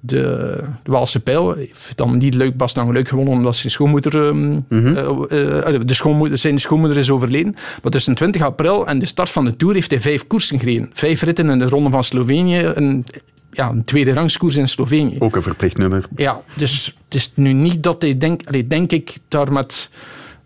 [0.05, 4.37] de, de Waalse Pijl heeft dan niet leuk Bas leuk gewonnen omdat zijn schoonmoeder, um,
[4.37, 5.27] mm -hmm.
[5.31, 7.55] uh, uh, de schoonmoeder, zijn schoonmoeder is overleden.
[7.81, 10.89] Maar tussen 20 april en de start van de Tour heeft hij vijf koersen gereden.
[10.93, 12.71] Vijf ritten in de Ronde van Slovenië.
[12.73, 13.05] Een,
[13.51, 15.15] ja, een tweede rangskoers in Slovenië.
[15.19, 16.05] Ook een verplicht nummer.
[16.15, 19.89] Ja, dus het is nu niet dat hij, denk, allee, denk ik, daar met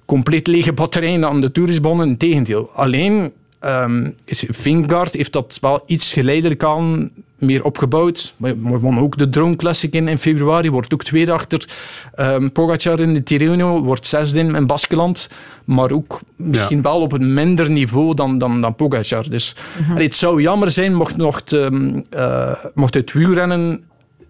[0.05, 2.07] compleet lege batterijen aan de Tour is begonnen.
[2.07, 2.69] Integendeel.
[2.73, 3.31] Alleen
[3.65, 4.15] Um,
[4.49, 8.33] Vingard heeft dat wel iets geleidelijk aan meer opgebouwd.
[8.37, 10.71] Maar won ook de Drone Classic in, in februari.
[10.71, 11.69] Wordt ook tweede achter
[12.15, 13.81] um, Pogacar in de Tirreno.
[13.81, 15.27] Wordt zesde in, in Baskeland.
[15.65, 19.29] Maar ook misschien wel op een minder niveau dan, dan, dan Pogacar.
[19.29, 19.55] Dus
[19.87, 23.83] mm het zou jammer zijn mocht, mocht, um, uh, mocht het wielrennen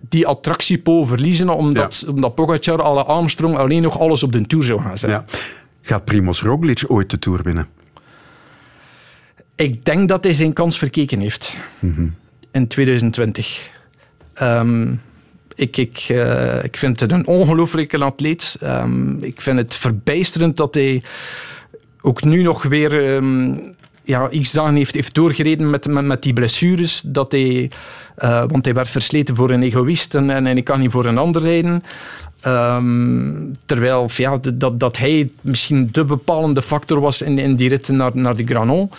[0.10, 2.12] die attractiepool verliezen, omdat, ja.
[2.12, 5.26] omdat Pogacar, alle Armstrong alleen nog alles op de Tour zou gaan zetten.
[5.28, 5.38] Ja.
[5.82, 7.68] Gaat Primoz Roglic ooit de Tour winnen?
[9.56, 12.16] Ik denk dat hij zijn kans verkeken heeft mm
[12.52, 13.70] in 2020.
[14.42, 15.02] Um,
[15.56, 18.58] ik, ik, uh, ik vind het een ongelooflijke atleet.
[18.64, 21.04] Um, ik vind het verbijsterend dat hij
[22.02, 23.62] ook nu nog weer um,
[24.04, 27.02] ja, x dagen heeft, heeft doorgereden met, met, met die blessures.
[27.06, 27.72] Dat hij,
[28.20, 31.18] uh, want hij werd versleten voor een egoïst en, en, ik kan niet voor een
[31.18, 31.84] ander rijden.
[33.66, 38.12] Terwijl ja, dat, dat hij misschien de bepalende factor was in, in die ritten naar,
[38.14, 38.90] naar de Granon.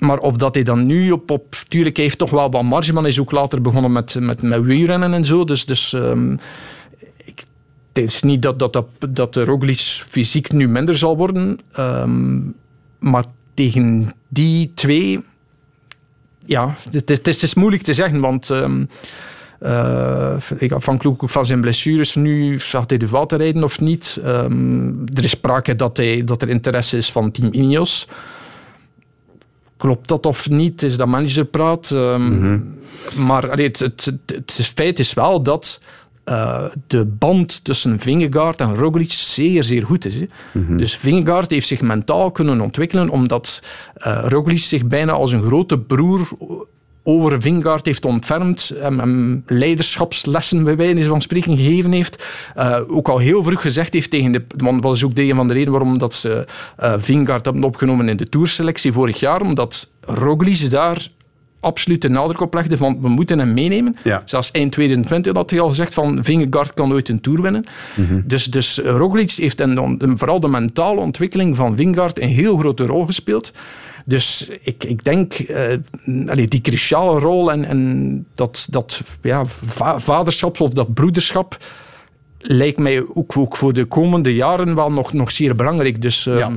[0.00, 1.30] Maar of dat hij dan nu op...
[1.30, 4.62] op heeft toch wel wat marge, maar hij is ook later begonnen met, met, met
[4.62, 5.44] wielrennen en zo.
[5.44, 6.38] Dus, dus um,
[7.24, 7.44] ik,
[7.92, 11.58] het is niet dat, dat, dat, dat de Roglic fysiek nu minder zal worden.
[11.78, 12.54] Um,
[12.98, 15.20] maar tegen die twee...
[16.44, 18.48] Ja, het is, het is moeilijk te zeggen, want...
[18.48, 18.88] Um,
[19.62, 20.36] uh,
[20.68, 24.20] afhankelijk van zijn blessures nu, gaat hij de fouten rijden of niet?
[24.26, 28.06] Um, er is sprake dat, hij, dat er interesse is van Team Ineos
[29.80, 30.82] klopt dat of niet?
[30.82, 31.90] Is dat managerpraat?
[31.90, 32.78] Um,
[33.16, 35.80] Maar allee, het, het, het, feit is wel dat
[36.24, 40.14] uh, de band tussen Vingegaard en Roglic zeer, zeer goed is.
[40.14, 40.26] Hè.
[40.52, 40.76] Mhm.
[40.76, 43.62] Dus Vingegaard heeft zich mentaal kunnen ontwikkelen omdat
[44.06, 46.28] uh, Roglic zich bijna als een grote broer
[47.10, 52.24] over Vingaard heeft ontfermd, hem, hem leiderschapslessen bij wijze van spreken gegeven heeft.
[52.56, 54.44] Uh, ook al heel vroeg gezegd heeft tegen de...
[54.56, 56.46] Want dat was ook een van de redenen waarom dat ze
[56.82, 61.08] uh, Vingaard hebben opgenomen in de tourselectie vorig jaar, omdat Roglic daar
[61.60, 63.96] absoluut de nadruk op legde van we moeten hem meenemen.
[64.04, 64.22] Ja.
[64.24, 67.64] Zelfs eind 2020 had hij al gezegd van Vingegaard kan nooit een Tour winnen.
[67.94, 68.20] Mhm.
[68.24, 73.06] Dus, dus Roglic heeft en vooral de mentale ontwikkeling van Vingegaard een heel grote rol
[73.06, 73.52] gespeeld.
[74.10, 75.58] Dus ik, ik denk, uh,
[76.26, 81.56] allee, die cruciale rol en, en dat, dat ja, va vaderschap of dat broederschap
[82.38, 86.02] lijkt mij ook, ook voor de komende jaren wel nog, nog zeer belangrijk.
[86.02, 86.52] Dus, ja.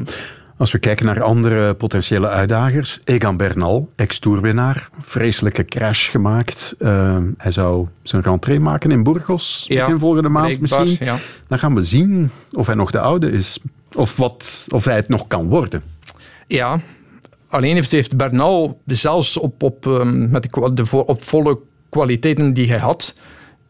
[0.57, 2.99] Als we kijken naar andere potentiële uitdagers.
[3.03, 4.89] Egan Bernal, ex-tourwinnaar.
[5.01, 6.75] Vreselijke crash gemaakt.
[6.79, 10.97] Uh, hij zou zijn rentree maken in Burgos ja, begin volgende maand misschien.
[10.99, 11.17] Ja.
[11.47, 13.59] Dan gaan we zien of hij nog de oude is.
[13.95, 15.83] Of, wat, of hij het nog kan worden.
[16.47, 16.79] Ja,
[17.53, 22.69] alleen heeft, heeft Bernal zelfs op, op, um, met de, de, op volle kwaliteiten die
[22.69, 23.15] hij had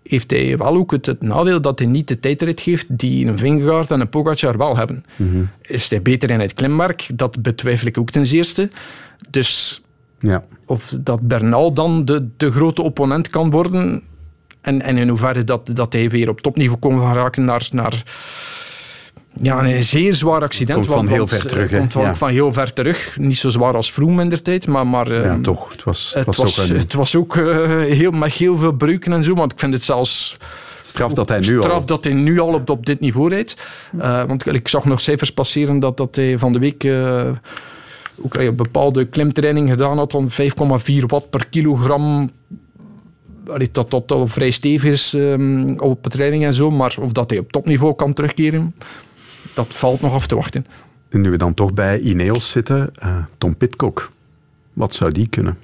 [0.04, 3.38] heeft hij wel ook het, het, nadeel dat hij niet de tijdrit geeft die een
[3.38, 5.06] Vingegaard en een Pogacar wel hebben.
[5.16, 5.50] Mm -hmm.
[5.62, 7.08] Is hij beter in het klimmerk?
[7.14, 8.70] Dat betwijfel ik ook ten zeerste.
[9.30, 9.82] Dus
[10.20, 10.44] ja.
[10.66, 14.02] of dat Bernal dan de, de grote opponent kan worden
[14.62, 17.68] en, en in hoeverre dat, dat hij weer op topniveau kon gaan raken naar...
[17.72, 18.04] naar
[19.42, 20.86] ja, een zeer zwaar accident.
[20.86, 21.72] Komt van heel ver terug.
[21.72, 22.16] Komt van, ja.
[22.16, 23.18] van, heel ver terug.
[23.20, 24.88] Niet zo zwaar als Vroom in tijd, maar...
[24.88, 25.72] maar ja, um, toch.
[25.72, 26.78] Het was, het was, was, ook, een...
[26.78, 29.84] het was ook uh, heel, met heel veel breuken en zo, want ik vind het
[29.84, 30.38] zelfs...
[30.82, 31.86] Straf dat hij nu straf al...
[31.86, 33.56] dat hij nu al op, op dit niveau rijdt.
[34.00, 36.88] Uh, want ik zag nog cijfers passeren dat, dat hij van de week...
[38.22, 40.36] Ook een bepaalde klimtraining gedaan had van 5,4
[41.08, 42.32] watt per kilogram
[43.48, 47.30] Allee, dat dat al vrij stevig is um, op training en zo, maar of dat
[47.30, 48.76] hij op topniveau kan terugkeren,
[49.54, 50.66] dat valt nog af te wachten.
[51.10, 54.12] En nu we dan toch bij Ineos zitten, uh, Tom Pitcock,
[54.74, 55.58] wat zou die kunnen?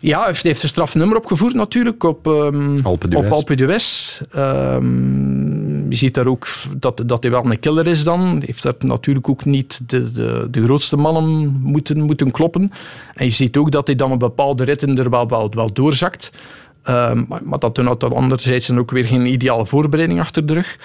[0.00, 4.20] Ja, hij heeft een strafnummer opgevoerd natuurlijk op um, Alpe op Alpe d'Huez.
[4.36, 8.42] Um, je ziet daar ook dat, dat hij wel een killer is dan.
[8.46, 12.72] Heeft daar natuurlijk ook niet de, de, de grootste mannen moeten, moeten kloppen.
[13.14, 16.30] En je ziet ook dat hij dan op bepaalde ritten er wel, wel, doorzakt.
[16.88, 20.78] Um, maar, dat toen had anderzijds ook weer geen ideale voorbereiding achter de rug.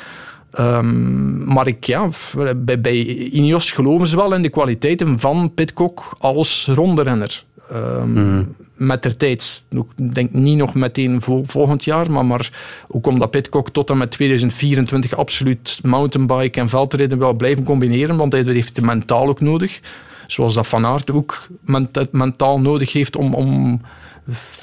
[0.59, 2.09] Um, maar ik, ja,
[2.55, 7.43] bij, bij Ineos geloven ze wel in de kwaliteiten van Pitcock als ronderenner.
[7.73, 8.55] Um, mm.
[8.75, 9.63] Met de tijd.
[9.69, 12.49] Ik denk niet nog meteen vol, volgend jaar, maar, maar
[12.87, 18.33] ook omdat Pitcock tot en met 2024 absoluut mountainbike en veldrijden wil blijven combineren, want
[18.33, 19.79] hij heeft het mentaal ook nodig.
[20.27, 23.81] Zoals dat Van Aert ook ment mentaal nodig heeft om, om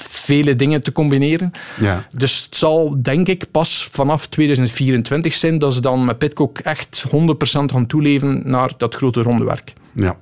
[0.09, 1.51] vele dingen te combineren.
[1.79, 2.05] Ja.
[2.11, 7.05] Dus het zal denk ik pas vanaf 2024 zijn dat ze dan met Pitcock echt
[7.07, 7.11] 100%
[7.43, 9.73] gaan toeleven naar dat grote rondewerk.
[9.91, 10.17] Ja.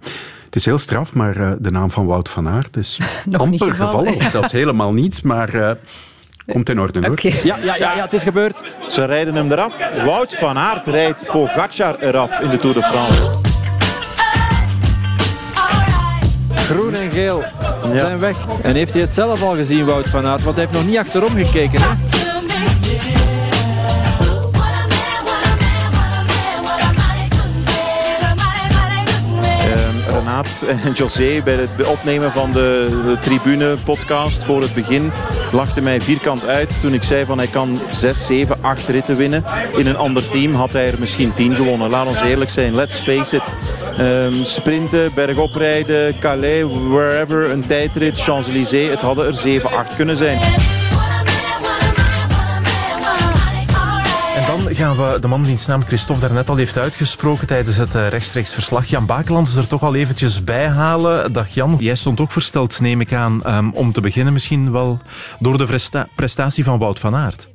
[0.46, 3.68] Het is heel straf, maar uh, de naam van Wout van Aert is Nog amper
[3.68, 4.16] niet gevallen.
[4.16, 5.72] Of zelfs helemaal niet, maar uh,
[6.48, 7.10] komt in orde hoor.
[7.10, 7.40] Okay.
[7.44, 8.76] Ja, ja, ja, ja, het is gebeurd.
[8.88, 9.76] Ze rijden hem eraf.
[10.06, 13.51] Wout van Aert rijdt Pogacar eraf in de Tour de France.
[16.72, 17.44] Groen en geel
[17.94, 18.38] zijn weg.
[18.62, 20.44] En heeft hij het zelf al gezien, Wout van Aert?
[20.44, 21.82] Want hij heeft nog niet achterom gekeken.
[21.82, 21.88] Hè?
[29.68, 35.12] Uh, Renaat en José bij het opnemen van de, de tribune-podcast voor het begin
[35.52, 39.44] lachte mij vierkant uit toen ik zei van hij kan 6, 7, 8 ritten winnen.
[39.76, 41.90] In een ander team had hij er misschien 10 gewonnen.
[41.90, 43.44] Laat ons eerlijk zijn, let's face it.
[44.00, 48.90] Um, sprinten, bergop rijden, Calais, wherever, een tijdrit, Champs-Élysées.
[48.90, 50.40] Het hadden er 7, 8 kunnen zijn.
[54.36, 57.94] En dan gaan we de man wiens naam Christophe daarnet al heeft uitgesproken tijdens het
[57.94, 58.86] rechtstreeks verslag.
[58.86, 61.34] Jan Bakelands er toch al eventjes bij halen.
[61.34, 65.00] Dag Jan, jij stond ook versteld, neem ik aan, um, om te beginnen misschien wel
[65.40, 67.51] door de presta prestatie van Wout van Aert.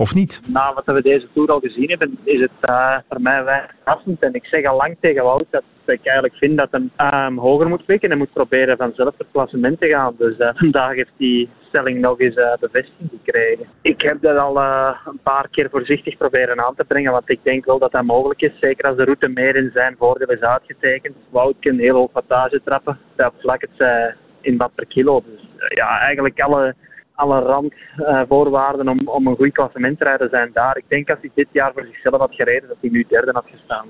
[0.00, 0.40] Of niet?
[0.46, 4.22] Na wat we deze Tour al gezien hebben, is het uh, voor mij verrassend.
[4.22, 7.68] En ik zeg al lang tegen Wout dat ik eigenlijk vind dat hij um, hoger
[7.68, 10.14] moet pikken en moet proberen vanzelf het klassement te gaan.
[10.18, 13.66] Dus uh, vandaag heeft die stelling nog eens uh, bevestiging gekregen.
[13.82, 17.64] Ik heb dat al een paar keer voorzichtig proberen aan te brengen, want ik denk
[17.64, 18.52] wel dat dat mogelijk is.
[18.60, 21.16] Zeker als de route meer in zijn voordeel is uitgetekend.
[21.30, 22.98] Wout kan heel hoog wattage trappen.
[23.16, 25.22] Dat vlak het in wat per kilo.
[25.26, 26.74] Dus ja, eigenlijk alle
[27.20, 30.76] alle randvoorwaarden uh, om, om een goed klassement te rijden zijn daar.
[30.76, 33.44] Ik denk als hij dit jaar voor zichzelf had gereden, dat hij nu derde had
[33.50, 33.86] gestaan.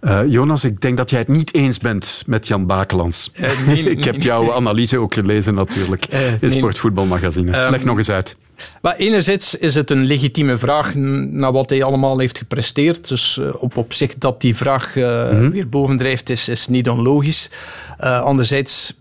[0.00, 3.32] Uh, Jonas, ik denk dat jij het niet eens bent met Jan Bakelands.
[3.40, 6.50] Uh, nee, ik heb jouw analyse ook gelezen natuurlijk in nee.
[6.50, 7.64] Sportvoetbalmagazine.
[7.64, 8.36] Um, Leg nog eens uit.
[8.82, 13.08] Maar enerzijds is het een legitieme vraag naar wat hij allemaal heeft gepresteerd.
[13.08, 15.50] Dus op, op zich dat die vraag mm -hmm.
[15.50, 17.50] weer bovendrijft is, is niet onlogisch.
[17.98, 18.99] anderzijds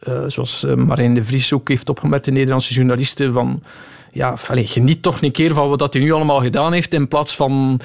[0.00, 3.62] eh, zoals uh, Marijn de Vries ook heeft opgemerkt, de Nederlandse journalisten, van
[4.12, 7.36] ja, allez, geniet toch een keer van wat hij nu allemaal gedaan heeft, in plaats
[7.36, 7.80] van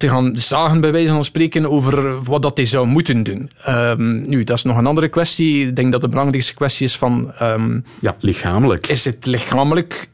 [0.00, 3.50] te gaan zagen, bij wijze van spreken, over wat dat hij zou moeten doen.
[3.68, 5.66] Um, nu, dat is nog een andere kwestie.
[5.66, 7.32] Ik denk dat de belangrijkste kwestie is van...
[7.42, 8.86] Um, ja, lichamelijk.
[8.86, 10.08] Is het lichamelijk...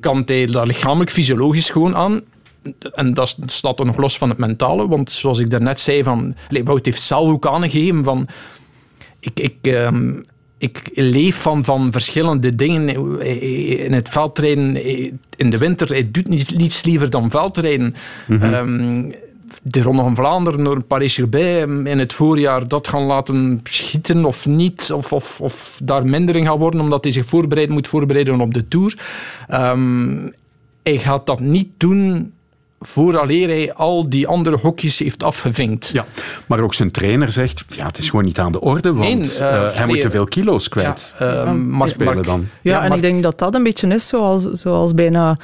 [0.00, 2.20] Kan hij dat lichamelijk fysiologisch gewoon aan?
[2.92, 6.34] En dat staat er nog los van het mentale, want zoals ik daarnet zei, van,
[6.64, 8.28] Wout heeft zelf ook aangegeven van...
[9.20, 10.22] Ik, ik, um,
[10.60, 12.88] ik leef van, van verschillende dingen
[13.78, 14.84] in het veldrijden.
[15.36, 17.94] In de winter, hij doet niets liever dan veldrijden.
[18.26, 18.54] Mm -hmm.
[18.54, 19.14] um,
[19.62, 24.92] de Ronde van Vlaanderen door Paris-Roubaix in het voorjaar dat gaan laten schieten of niet,
[24.92, 28.54] of, of, of daar minder in gaan worden omdat hij zich voorbereiden moet voorbereiden op
[28.54, 28.98] de Tour.
[29.50, 30.32] Um,
[30.82, 32.32] hij gaat dat niet doen
[32.80, 35.90] vooraleer hij al die andere hokjes heeft afgevinkt.
[35.92, 36.06] Ja,
[36.46, 39.26] maar ook zijn trainer zegt, ja, het is gewoon niet aan de orde, want nee,
[39.26, 41.14] uh, uh, hij moet te veel kilo's kwijt.
[41.18, 42.48] Ja, uh, maar, spelen dan.
[42.62, 42.96] Ja, ja en maar...
[42.96, 45.38] ik denk dat dat een beetje is zoals, zoals bijna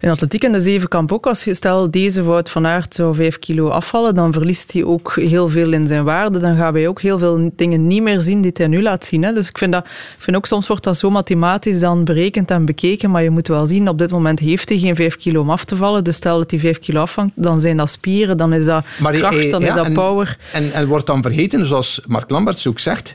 [0.00, 1.26] in atletiek in de zevenkamp ook.
[1.26, 5.14] Als je stel deze Wout van Aert zou vijf kilo afvallen, dan verliest hij ook
[5.14, 6.38] heel veel in zijn waarde.
[6.38, 9.22] Dan gaan wij ook heel veel dingen niet meer zien die hij nu laat zien.
[9.22, 9.32] Hè.
[9.32, 12.64] Dus ik vind, dat, ik vind ook soms wordt dat zo mathematisch dan berekend en
[12.64, 15.50] bekeken, maar je moet wel zien, op dit moment heeft hij geen vijf kilo om
[15.50, 16.04] af te vallen.
[16.04, 19.12] Dus stel dat hij 5 kilo afvangt, dan zijn dat spieren, dan is dat maar
[19.12, 20.38] kracht, dan ja, is dat en, power.
[20.52, 23.14] En, en wordt dan vergeten, zoals Mark Lamberts ook zegt,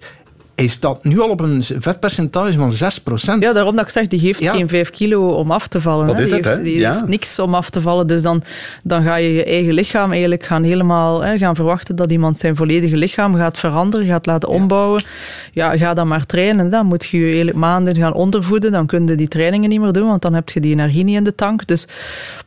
[0.56, 3.40] hij staat nu al op een vetpercentage van 6%.
[3.40, 6.08] Ja, daarom dat ik zeg, die heeft geen 5 kilo om af te vallen.
[6.08, 6.22] Dat hè.
[6.22, 6.94] is die het, heeft, die Ja.
[6.94, 8.08] heeft niks om af te vallen.
[8.08, 8.44] Dus dan,
[8.84, 12.56] dan ga je je eigen lichaam eigenlijk gaan helemaal hè, gaan verwachten dat iemand zijn
[12.56, 15.04] volledige lichaam gaat veranderen, gaat laten ombouwen.
[15.52, 16.70] Ja, ga dan maar trainen.
[16.70, 18.72] Dan moet je je eigenlijk maanden gaan ondervoeden.
[18.72, 21.18] Dan kun je die trainingen niet meer doen, want dan heb je die energie niet
[21.18, 21.68] in de tank.
[21.68, 21.88] Dus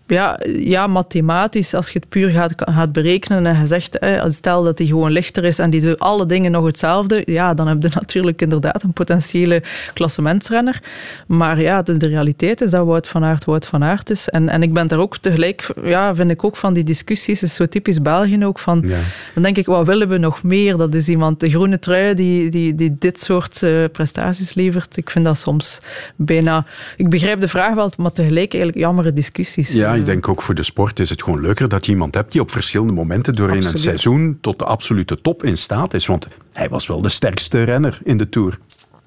[0.07, 4.77] ja, ja, mathematisch, als je het puur gaat, gaat berekenen en je zegt, stel dat
[4.77, 7.88] die gewoon lichter is en die doet alle dingen nog hetzelfde, ja, dan heb je
[8.00, 9.62] natuurlijk inderdaad een potentiële
[9.94, 10.82] klassementsrenner.
[11.26, 14.28] Maar ja, de realiteit is dat Wout van Aert Wout van Aert is.
[14.28, 17.54] En, en ik ben daar ook tegelijk, ja, vind ik ook van die discussies, is
[17.54, 18.98] zo typisch België ook, van, Ja.
[19.35, 20.76] dan denk ik, wat willen we nog meer?
[20.76, 24.96] Dat is iemand, de groene trui, die, die, die dit soort eh, prestaties levert.
[24.96, 25.80] Ik vind dat soms
[26.16, 29.72] bijna, ik begrijp de vraag wel, maar tegelijk eigenlijk jammere discussies.
[29.72, 32.32] Ja, ik denk ook voor de sport is het gewoon leuker dat je iemand hebt
[32.32, 36.06] die op verschillende momenten door in een seizoen tot de absolute top in staat is.
[36.06, 38.59] Want hij was wel de sterkste renner in de Tour.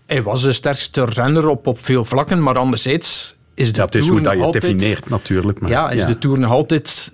[0.06, 4.02] Hij was de sterkste renner op, op veel vlakken, maar anderzijds is de Dat is
[4.06, 5.60] Tour hoe dat je altijd, definieert natuurlijk.
[5.60, 7.12] Maar, ja, is de Tour nog altijd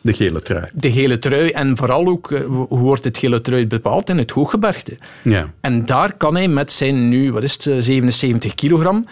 [0.00, 0.68] de gele trui.
[0.72, 4.10] de gele trui en vooral ook, eh, hoe wordt het gele trui bepaald?
[4.10, 4.98] In het hooggebergte.
[5.22, 5.52] Ja.
[5.60, 9.06] En daar kan hij met zijn nu, wat is het, eh, 77 kilogram,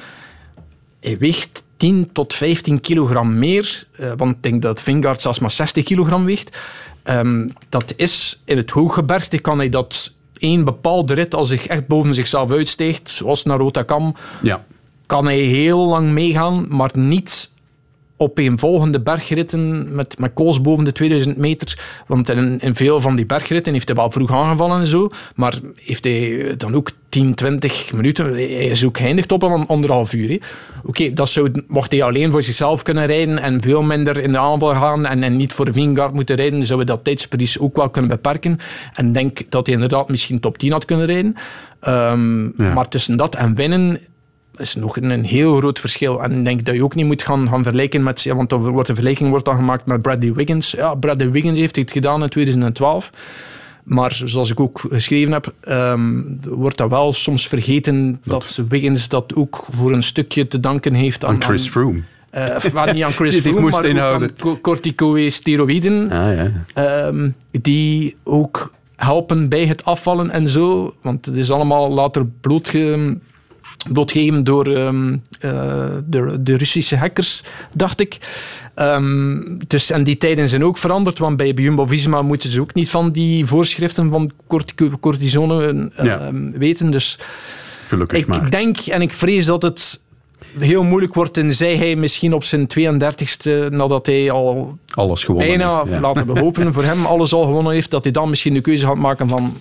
[1.01, 5.51] hij weegt 10 tot 15 kilogram meer, eh, want ik denk dat Vingard zelfs maar
[5.51, 6.57] 60 kilogram weegt.
[7.03, 11.87] Ehm, dat is in het hooggebergte kan hij dat één bepaalde rit, als hij echt
[11.87, 14.65] boven zichzelf uitsteegt, zoals naar Rotterdam, Ja.
[15.07, 17.51] kan hij heel lang meegaan, maar niet
[18.25, 21.79] op een volgende bergritten met, met koos boven de 2000 meter.
[22.07, 25.59] Want in, in veel van die bergritten heeft hij wel vroeg aangevallen en zo, maar
[25.75, 28.33] heeft hij dan ook 10, 20 minuten.
[28.33, 30.41] Hij is ook geëindigd op een anderhalf uur.
[30.85, 34.39] Oké, dat zou, mocht hij alleen voor zichzelf kunnen rijden en veel minder in de
[34.39, 37.91] aanval gaan en, en niet voor Vingard moeten rijden, zouden we dat tijdsverlies ook wel
[37.91, 38.59] kunnen beperken.
[38.95, 41.35] En denk dat hij inderdaad misschien top 10 had kunnen rijden.
[41.81, 44.01] Ehm, Maar tussen dat en winnen
[44.57, 46.23] is nog een, een heel groot verschil.
[46.23, 48.23] En ik denk dat je ook niet moet gaan, gaan vergelijken met...
[48.23, 50.71] ja, Want er wordt een vergelijking wordt dan gemaakt met Bradley Wiggins.
[50.71, 53.11] Ja, Bradley Wiggins heeft het gedaan in 2012.
[53.85, 59.35] Maar zoals ik ook geschreven heb, ehm, wordt dat wel soms vergeten dat Wiggins dat
[59.35, 61.35] ook voor een stukje te danken heeft aan...
[61.35, 62.03] Aan Chris Froome.
[62.31, 64.29] eh, of wel niet aan Chris Froome, moest maar inhouden.
[64.29, 66.11] aan co- corticosteroïden.
[66.11, 66.51] Ah, ja.
[66.75, 70.95] Ehm, die ook helpen bij het afvallen en zo.
[71.03, 73.19] Want het is allemaal later blootge,
[73.93, 75.51] blootgegeven door ehm, eh,
[76.07, 77.43] de, de Russische hackers,
[77.73, 78.19] dacht ik.
[78.75, 82.91] Ehm, dus, en die tijden zijn ook veranderd, want bij Jumbo-Visma moeten ze ook niet
[82.91, 84.31] van die voorschriften van
[85.01, 86.19] cortisone eh, Ja.
[86.21, 86.91] ehm, weten.
[86.91, 87.19] Dus
[87.89, 88.51] Gelukkig ik maar.
[88.51, 90.01] denk en ik vrees dat het
[90.59, 95.79] heel moeilijk wordt tenzij hij misschien op zijn 32e, nadat hij al Alles gewonnen bijna,
[95.79, 96.01] heeft, ja.
[96.01, 98.87] laten we hopen, voor hem alles al gewonnen heeft, dat hij dan misschien de keuze
[98.87, 99.57] gaat maken van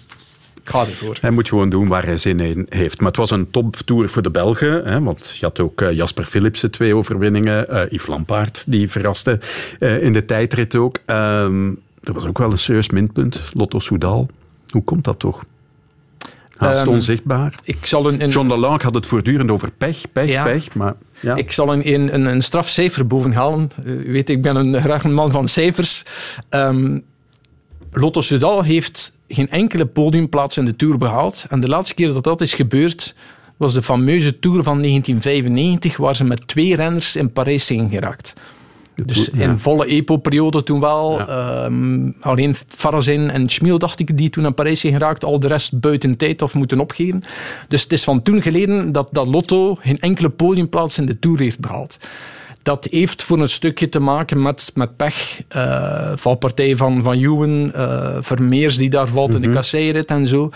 [0.63, 1.17] ga ervoor.
[1.21, 2.97] Hij moet gewoon doen waar hij zin in heeft.
[2.99, 4.84] Maar het was een toptour voor de Belgen.
[4.86, 7.69] Hè, want je had ook eh, Jasper Philipsen, twee overwinningen.
[7.69, 9.39] eh Yves Lampaard, die verraste
[9.80, 10.97] eh, in de tijdrit ook.
[11.06, 11.69] Ehm,
[12.04, 13.41] er was ook wel een serieus minpunt.
[13.54, 14.30] Lotto Soudal.
[14.69, 15.43] Hoe komt dat toch?
[16.58, 17.56] Haast Ehm, onzichtbaar.
[17.63, 20.43] Ik zal een, een, John Delange had het voortdurend over pech, pech, Ja.
[20.43, 20.73] pech.
[20.76, 21.36] Maar ja.
[21.36, 23.71] Ik zal een, een, een, een strafcijfer boven halen.
[23.86, 26.04] U weet, ik ben een, graag een man van cijfers.
[26.49, 26.97] Ehm
[27.93, 31.45] Lotto Soudal heeft geen enkele podiumplaats in de Tour behaald.
[31.49, 33.15] En de laatste keer dat dat is gebeurd,
[33.58, 38.34] was de fameuze Tour van 1995, waar ze met twee renners in Parijs zijn geraakt.
[39.05, 41.20] Dus in volle EPO-periode toen wel.
[41.20, 45.26] Ehm, alleen Farazin en Schmiel, dacht ik, die toen aan Parijs zijn geraakt.
[45.26, 47.24] Al de rest buiten tijd of moeten opgeven.
[47.67, 51.39] Dus het is van toen geleden dat, dat Lotto geen enkele podiumplaats in de Tour
[51.39, 51.97] heeft behaald.
[52.64, 55.41] Dat heeft voor een stukje te maken met, met pech.
[55.55, 60.49] Uh, valpartij van, van Juwen, uh, Vermeers die daar valt in de kasseirit en zo.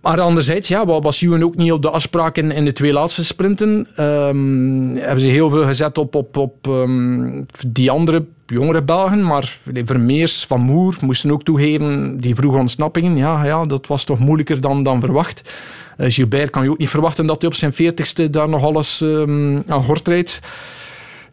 [0.00, 3.24] Maar anderzijds, ja, was Juwen ook niet op de afspraak in, in de twee laatste
[3.24, 3.88] sprinten.
[3.96, 9.24] Um, hebben ze heel veel gezet op, op, op um, die andere jongere Belgen.
[9.24, 13.16] Maar Vermeers, Van Moer moesten ook toegeven, die vroege ontsnappingen.
[13.16, 15.42] Ja, ja, dat was toch moeilijker dan, dan verwacht.
[16.02, 19.00] Uh, Gilbert kan je ook niet verwachten dat hij op zijn veertigste daar nog alles
[19.00, 20.40] um, aan gort rijdt.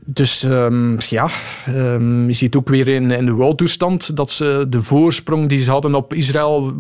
[0.06, 1.30] Dus um, ja,
[1.70, 5.72] um, je ziet ook weer in, in de woudtoestand dat ze de voorsprong die ze
[5.72, 6.74] hadden op Israël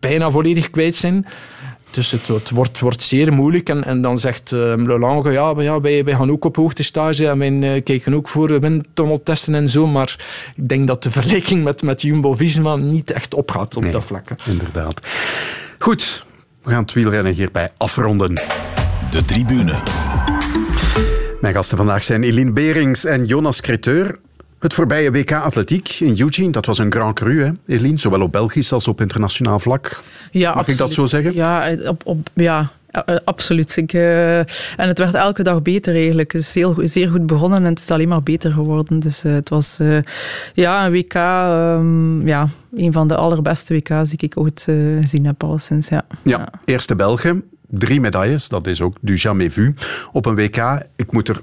[0.00, 1.26] bijna volledig kwijt zijn.
[1.90, 3.68] Dus het, het wordt, wordt, zeer moeilijk.
[3.68, 7.38] En, en dan zegt um, Lelange, ja, ja wij, wij gaan ook op hoogtestage en
[7.38, 9.86] wij uh, kijken ook voor windtunneltesten en zo.
[9.86, 10.16] Maar
[10.56, 14.28] ik denk dat de vergelijking met, met Jumbo-Visma niet echt opgaat op nee, dat vlak.
[14.44, 15.06] Inderdaad.
[15.78, 16.25] Goed,
[16.66, 18.34] we gaan het wielrennen hierbij afronden.
[19.10, 19.74] De tribune.
[21.40, 24.18] Mijn gasten vandaag zijn Eline Berings en Jonas Creteur.
[24.58, 27.98] Het voorbije WK Atletiek in Eugene, dat was een grand cru, hè, Eline?
[27.98, 30.00] Zowel op Belgisch als op internationaal vlak.
[30.30, 30.80] Ja, Mag absoluut.
[30.80, 31.34] ik dat zo zeggen?
[31.34, 32.70] Ja, op, op, ja
[33.24, 33.76] absoluut.
[33.76, 36.32] Ik, uh, en het werd elke dag beter eigenlijk.
[36.32, 38.98] Het is heel, zeer goed begonnen en het is alleen maar beter geworden.
[38.98, 39.98] Dus uh, het was uh,
[40.54, 44.62] ja, een WK, um, ja, een van de allerbeste WK's die ik ooit
[45.00, 45.88] gezien heb, alleszins.
[45.88, 46.04] Ja.
[46.22, 46.48] Ja, ja.
[46.64, 49.74] eerste Belgen, drie medailles, dat is ook du jamais vu.
[50.12, 51.40] Op een WK, ik moet er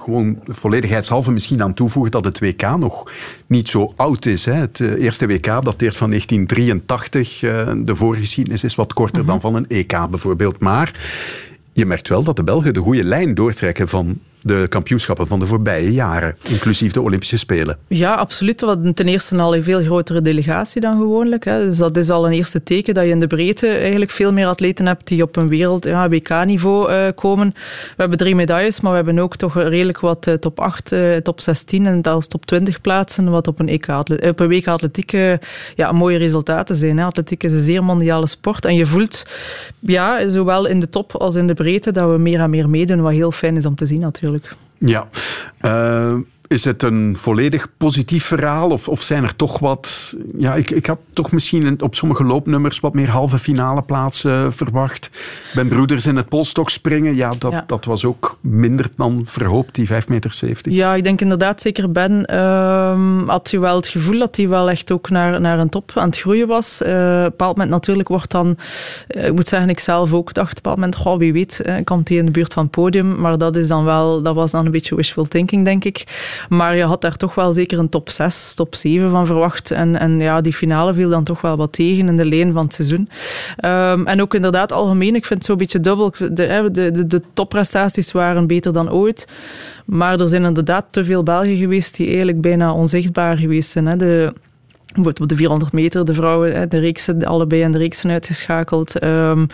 [0.00, 3.12] gewoon volledigheidshalve misschien aan toevoegen dat het WK nog
[3.46, 4.44] niet zo oud is.
[4.44, 4.52] Hè.
[4.52, 7.38] Het eerste WK dateert van 1983.
[7.84, 9.30] De voorgeschiedenis is wat korter mm -hmm.
[9.30, 10.58] dan van een EK bijvoorbeeld.
[10.58, 11.00] Maar
[11.72, 15.46] je merkt wel dat de Belgen de goede lijn doortrekken van de kampioenschappen van de
[15.46, 17.78] voorbije jaren, inclusief de Olympische Spelen.
[17.88, 18.60] Ja, absoluut.
[18.60, 21.44] We ten eerste al een veel grotere delegatie dan gewoonlijk.
[21.44, 21.64] Hè.
[21.64, 24.46] Dus dat is al een eerste teken dat je in de breedte eigenlijk veel meer
[24.46, 27.52] atleten hebt die op een wereld, ja, WK-niveau uh, komen.
[27.54, 31.16] We hebben drie medailles, maar we hebben ook toch redelijk wat uh, top 8, uh,
[31.16, 35.10] top 16 en zelfs top 20 plaatsen, wat op een, EK op een WK atletiek
[35.74, 36.98] ja, mooie resultaten zijn.
[36.98, 39.26] Atletiek is een zeer mondiale sport en je voelt,
[39.78, 43.00] ja, zowel in de top als in de breedte, dat we meer en meer meedoen,
[43.00, 44.29] wat heel fijn is om te zien natuurlijk.
[44.80, 45.08] Ja.
[45.62, 50.16] Uh, is het een volledig positief verhaal of, of zijn er toch wat...
[50.36, 55.10] Ja, ik, ik had toch misschien op sommige loopnummers wat meer halve finale plaatsen verwacht.
[55.54, 57.64] Ben Broeders in het polstok springen, ja dat, Ja.
[57.66, 60.30] dat was ook minder dan verhoopt, die 5,70 meter.
[60.62, 64.70] Ja, ik denk inderdaad, zeker Ben, ehm, had je wel het gevoel dat hij wel
[64.70, 66.82] echt ook naar, naar een top aan het groeien was.
[66.82, 68.56] Eh, op een bepaald moment natuurlijk wordt dan,
[69.08, 71.60] eh, ik moet zeggen, ik zelf ook dacht, op een bepaald moment, goh, wie weet,
[71.60, 73.20] eh, komt hij in de buurt van het podium.
[73.20, 76.04] Maar dat, is dan wel, dat was dan een beetje wishful thinking, denk ik.
[76.48, 79.70] Maar je had daar toch wel zeker een top 6, top 7 van verwacht.
[79.70, 82.64] En, en ja, die finale viel dan toch wel wat tegen in de lijn van
[82.64, 83.08] het seizoen.
[83.64, 86.10] Um, en ook inderdaad algemeen, ik vind het zo'n beetje dubbel.
[86.18, 86.32] De,
[86.72, 89.26] de, de, de topprestaties waren beter dan ooit.
[89.84, 93.86] Maar er zijn inderdaad te veel Belgen geweest die eigenlijk bijna onzichtbaar geweest zijn.
[93.86, 93.96] Hè.
[93.96, 94.32] De,
[94.94, 99.04] Bijvoorbeeld op de 400 meter, de vrouwen, de reeksen, allebei in de reeksen uitgeschakeld.
[99.04, 99.46] Um,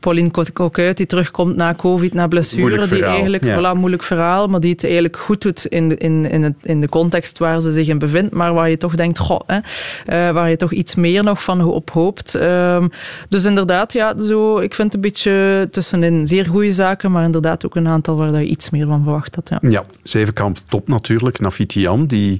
[0.00, 2.88] Pauline Coquuit, die terugkomt na covid, na blessure.
[2.88, 3.58] Die eigenlijk, ja.
[3.58, 6.88] voilà, moeilijk verhaal, maar die het eigenlijk goed doet in, in, in, het, in de
[6.88, 8.34] context waar ze zich in bevindt.
[8.34, 11.62] Maar waar je toch denkt, goh, hè, uh, waar je toch iets meer nog van
[11.62, 12.34] op hoopt.
[12.34, 12.90] Um,
[13.28, 17.66] dus inderdaad, ja, zo, ik vind het een beetje tussenin zeer goede zaken, maar inderdaad
[17.66, 19.48] ook een aantal waar je iets meer van verwacht had.
[19.48, 21.40] Ja, ja zevenkamp top natuurlijk.
[21.40, 22.36] Nafitian, die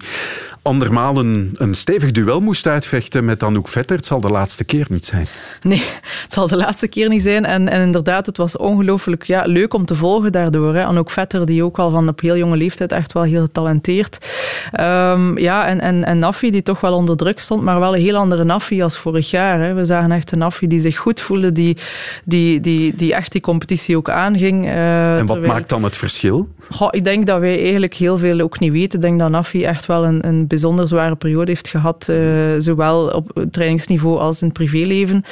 [0.65, 3.97] andermaal een, een stevig duel moest uitvechten met Anouk Vetter.
[3.97, 5.27] Het zal de laatste keer niet zijn.
[5.63, 5.83] Nee,
[6.23, 7.45] het zal de laatste keer niet zijn.
[7.45, 10.75] En, en inderdaad, het was ongelooflijk ja, leuk om te volgen daardoor.
[10.75, 10.85] Hè.
[10.85, 14.19] Anouk Vetter, die ook al van op heel jonge leeftijd echt wel heel getalenteerd.
[14.81, 18.03] Um, ja, en, en, en Nafi, die toch wel onder druk stond, maar wel een
[18.03, 19.61] heel andere Nafi als vorig jaar.
[19.61, 19.75] Hè.
[19.75, 21.77] We zagen echt een Nafi die zich goed voelde, die,
[22.25, 24.65] die, die, die echt die competitie ook aanging.
[24.65, 25.53] Uh, en wat terwijl...
[25.53, 26.49] maakt dan het verschil?
[26.71, 28.99] Goh, ik denk dat wij eigenlijk heel veel ook niet weten.
[28.99, 32.17] Ik denk dat Nafi echt wel een, een bijzonder zware periode heeft gehad, uh,
[32.59, 35.23] zowel op trainingsniveau als in het privéleven.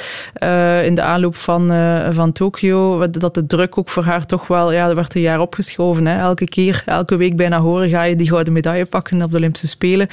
[0.43, 4.47] Uh, in de aanloop van, uh, van Tokio, dat de druk ook voor haar toch
[4.47, 6.07] wel, ja, er werd een jaar opgeschoven.
[6.07, 6.19] Hè.
[6.19, 9.67] Elke keer, elke week bijna horen, ga je die gouden medaille pakken op de Olympische
[9.67, 10.07] Spelen.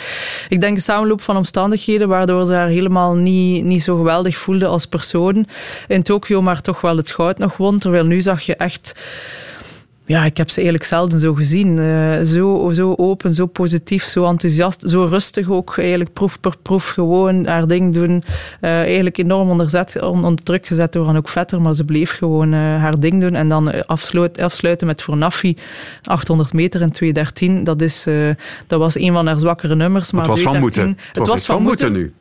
[0.49, 4.67] Ik denk een samenloop van omstandigheden, waardoor ze haar helemaal niet, niet zo geweldig voelde
[4.67, 5.47] als persoon
[5.89, 7.79] in Tokio, maar toch wel het goud nog won.
[7.79, 8.95] Terwijl nu zag je echt
[10.11, 11.77] ja, ik heb ze eigenlijk zelden zo gezien.
[11.77, 15.79] Uh, zo, zo open, zo positief, zo enthousiast, zo rustig ook.
[15.79, 18.11] Eigenlijk proef per proef gewoon haar ding doen.
[18.11, 22.59] Uh, eigenlijk enorm onderzet, onder druk gezet door ook Vetter, maar ze bleef gewoon uh,
[22.59, 23.35] haar ding doen.
[23.35, 25.57] En dan afsluit, afsluiten met voor Nafi
[26.03, 27.15] 800 meter in
[27.59, 27.63] 2.13.
[27.63, 28.07] Dat, is,
[28.67, 30.13] dat was een van haar zwakkere nummers.
[30.13, 30.89] Maar het was van moeten.
[30.89, 32.13] Het, het was, van moeten nu.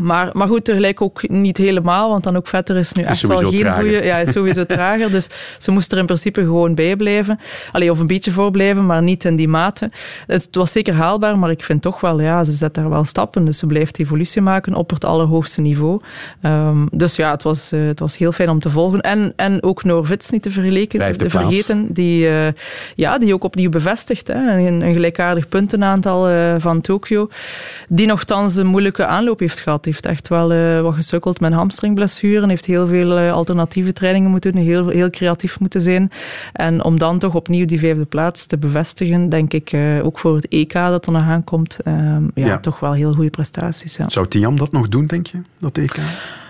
[0.00, 3.36] Maar, maar goed, tegelijk ook niet helemaal, want dan ook Vetter is nu echt wel
[3.36, 4.04] geen goede...
[4.04, 5.10] Ja, is sowieso trager.
[5.10, 5.26] Dus
[5.58, 7.38] ze moest er in principe gewoon bij blijven.
[7.72, 9.90] Allee, of een beetje voor blijven, maar niet in die mate.
[10.26, 13.44] Het was zeker haalbaar, maar ik vind toch wel, ja, ze zet daar wel stappen.
[13.44, 16.00] Dus ze blijft evolutie maken op het allerhoogste niveau.
[16.42, 19.00] Um, dus ja, het was, uh, het was heel fijn om te volgen.
[19.00, 22.46] En, en ook Norvits niet te, verleken, te vergeten, die, uh,
[22.94, 24.28] ja, die ook opnieuw bevestigt.
[24.28, 27.28] Hè, een, een gelijkaardig puntenaantal uh, van Tokio.
[27.88, 32.48] Die nogthans een moeilijke aanloop heeft gehad heeft echt wel uh, wat gesukkeld met hamstringblessuren.
[32.48, 34.62] Heeft heel veel uh, alternatieve trainingen moeten doen.
[34.62, 36.10] Heel, heel creatief moeten zijn.
[36.52, 40.34] En om dan toch opnieuw die vijfde plaats te bevestigen, denk ik uh, ook voor
[40.34, 43.96] het EK dat er nog aankomt, ja, ja, toch wel heel goede prestaties.
[43.96, 44.08] Ja.
[44.08, 45.98] Zou Tiam dat nog doen, denk je, dat EK?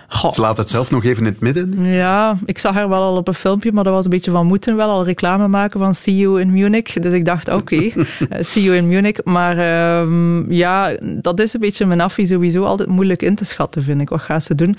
[0.09, 0.33] Goh.
[0.33, 1.85] Ze laat het zelf nog even in het midden.
[1.85, 4.45] Ja, ik zag haar wel al op een filmpje, maar dat was een beetje van
[4.45, 6.93] moeten wel al reclame maken van See You in Munich.
[6.93, 7.93] Dus ik dacht, oké, okay,
[8.43, 9.23] See You in Munich.
[9.23, 13.83] Maar um, ja, dat is een beetje mijn affie sowieso altijd moeilijk in te schatten,
[13.83, 14.09] vind ik.
[14.09, 14.77] Wat gaat ze doen?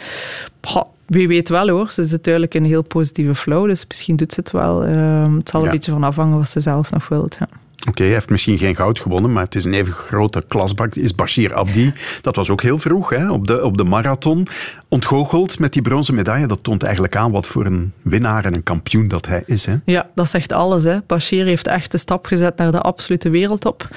[0.63, 1.91] Goh, wie weet wel hoor.
[1.91, 4.89] Ze zit duidelijk in een heel positieve flow, dus misschien doet ze het wel.
[4.89, 7.37] Uh, het zal een beetje van afhangen wat ze zelf nog wilt.
[7.39, 7.49] Ja.
[7.87, 10.95] Oké, hij heeft misschien geen goud gewonnen, maar het is een even grote klasbak.
[10.95, 11.93] Is Bashir Abdi.
[12.21, 14.47] Dat was ook heel vroeg hè, op, de, op de marathon.
[14.91, 16.47] Ontgoocheld met die bronzen medaille.
[16.47, 19.67] Dat toont eigenlijk aan wat voor een winnaar en een kampioen dat hij is.
[19.67, 19.75] Hè?
[19.85, 20.85] Ja, dat zegt alles.
[20.85, 20.99] Hè.
[21.07, 23.89] Bashir heeft echt de stap gezet naar de absolute wereldtop.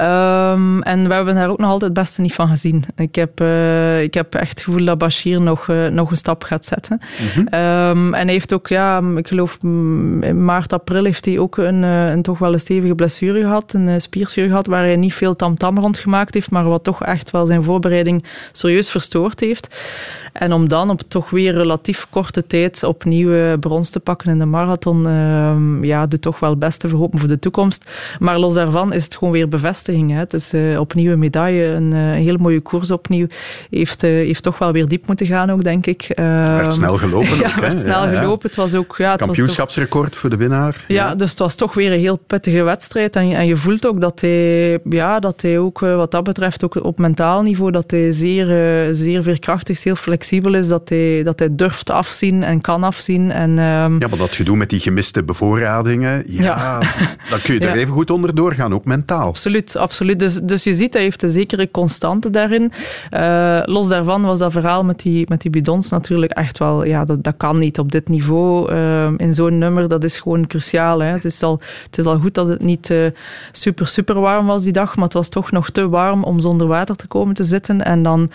[0.00, 2.84] Um, en we hebben daar ook nog altijd het beste niet van gezien.
[2.96, 6.42] Ik heb, uh, ik heb echt het gevoel dat Bashir nog, uh, nog een stap
[6.42, 7.00] gaat zetten.
[7.18, 7.60] Mm -hmm.
[7.60, 11.82] um, en hij heeft ook, ja, ik geloof in maart, april heeft hij ook een,
[11.82, 15.14] uh, een toch wel een stevige blessure gehad, een eh, spierzuur gehad, waar hij niet
[15.14, 19.68] veel tamtam rond gemaakt heeft, maar wat toch echt wel zijn voorbereiding serieus verstoord heeft.
[20.38, 24.44] En om dan op toch weer relatief korte tijd opnieuw brons te pakken in de
[24.44, 27.90] marathon, uh, ja, de toch wel het beste verhopen voor de toekomst.
[28.18, 30.10] Maar los daarvan is het gewoon weer bevestiging.
[30.10, 30.18] Hè.
[30.18, 33.26] Het is uh, opnieuw een medaille, een, uh, hele mooie koers opnieuw.
[33.70, 36.12] Heeft, heeft toch wel weer diep moeten gaan ook, denk ik.
[36.16, 38.48] werd snel gelopen ja, ook, werd snel ja, gelopen.
[38.48, 38.94] Het was ook...
[38.98, 40.20] Ja, het Kampioenschapsrecord toch...
[40.20, 40.84] voor de winnaar.
[40.88, 43.16] Ja, dus het was toch weer een heel pittige wedstrijd.
[43.16, 46.84] En, en je voelt ook dat hij, ja, dat hij ook wat dat betreft ook
[46.84, 48.46] op mentaal niveau, dat hij zeer,
[48.94, 53.30] zeer veerkrachtig, heel flexibel is dat hij, dat hij durft afzien en kan afzien.
[53.30, 54.00] En, um...
[54.00, 56.78] Ja, maar dat gedoe met die gemiste bevoorradingen, ja, ja.
[57.30, 57.74] dan kun je er ja.
[57.74, 59.26] even goed onder doorgaan, ook mentaal.
[59.26, 60.18] Absoluut, absoluut.
[60.18, 62.72] Dus, dus je ziet, hij heeft een zekere constante daarin.
[63.10, 67.04] Uh, los daarvan was dat verhaal met die, met die bidons natuurlijk echt wel, ja,
[67.04, 68.72] dat, dat kan niet op dit niveau.
[68.72, 71.02] Uh, in zo'n nummer, dat is gewoon cruciaal.
[71.02, 71.10] Hè.
[71.10, 73.06] Het, is al, het is al goed dat het niet uh,
[73.52, 76.66] super, super warm was die dag, maar het was toch nog te warm om zonder
[76.66, 77.84] water te komen te zitten.
[77.84, 78.30] En dan,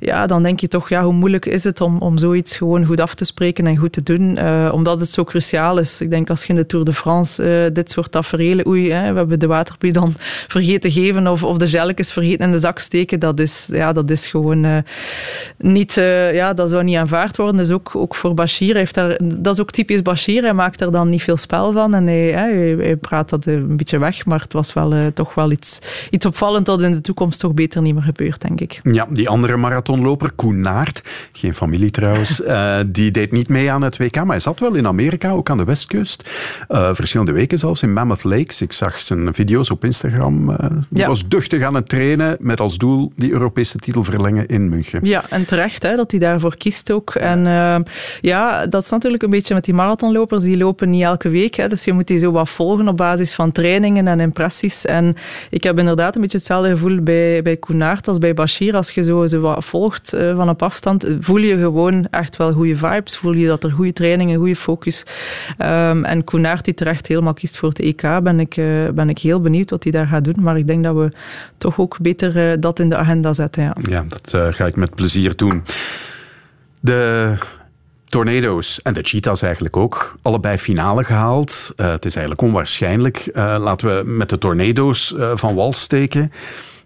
[0.00, 3.00] ja, dan denk je toch, ja, hoe moeilijk is het om, om zoiets gewoon goed
[3.00, 6.00] af te spreken en goed te doen, uh, omdat het zo cruciaal is.
[6.00, 9.12] Ik denk als je in de Tour de France uh, dit soort tafereelen, oei, hè,
[9.12, 10.14] we hebben de waterbidon
[10.48, 14.10] vergeten geven of, of de gelletjes vergeten in de zak steken, dat is, ja, dat
[14.10, 14.78] is gewoon uh,
[15.58, 15.94] niet,
[16.32, 17.56] ja, dat zou niet aanvaard worden.
[17.56, 20.92] Dus ook, ook voor Bashir, heeft daar, dat is ook typisch Bashir, hij maakt er
[20.92, 24.72] dan niet veel spel van en hij praat dat een beetje weg, maar het was
[24.72, 25.78] wel toch wel iets,
[26.10, 28.80] iets opvallend dat in de toekomst toch beter niet meer gebeurt, denk ik.
[28.82, 31.02] Ja, die andere marathonloper, Koen Naert,
[31.32, 32.40] geen familie trouwens.
[32.40, 35.50] Uh, die deed niet mee aan het WK, maar hij zat wel in Amerika, ook
[35.50, 36.30] aan de westkust.
[36.68, 38.60] Uh, verschillende weken zelfs in Mammoth Lakes.
[38.60, 40.50] Ik zag zijn video's op Instagram.
[40.50, 40.56] Uh,
[40.90, 41.06] ja.
[41.06, 45.00] was duchtig aan het trainen met als doel die Europese titel verlengen in München.
[45.02, 47.14] Ja, en terecht hè, dat hij daarvoor kiest ook.
[47.14, 47.44] En
[48.20, 50.42] ja, dat is natuurlijk een beetje met die marathonlopers.
[50.42, 53.34] Die lopen niet elke week, hè, dus je moet die zo wat volgen op basis
[53.34, 54.84] van trainingen en impressies.
[54.84, 55.16] En
[55.50, 58.76] ik heb inderdaad een beetje hetzelfde gevoel bij, bij Koenaert als bij Bashir.
[58.76, 62.76] Als je zo, zo wat volgt van op afstand, voel je gewoon echt wel goede
[62.76, 63.16] vibes.
[63.16, 65.02] Voel je dat er goede trainingen, goede focus.
[65.58, 69.18] Um, en Koenaert die terecht helemaal kiest voor het EK, ben ik, uh, ben ik
[69.18, 70.36] heel benieuwd wat hij daar gaat doen.
[70.38, 71.12] Maar ik denk dat we
[71.58, 73.62] toch ook beter uh, dat in de agenda zetten.
[73.62, 75.64] Ja, ja dat uh, ga ik met plezier doen.
[76.80, 77.34] De
[78.04, 80.16] Tornado's en de Cheetahs eigenlijk ook.
[80.22, 81.72] Allebei finale gehaald.
[81.76, 83.30] Het is eigenlijk onwaarschijnlijk.
[83.34, 86.32] Laten we met de Tornado's van wal steken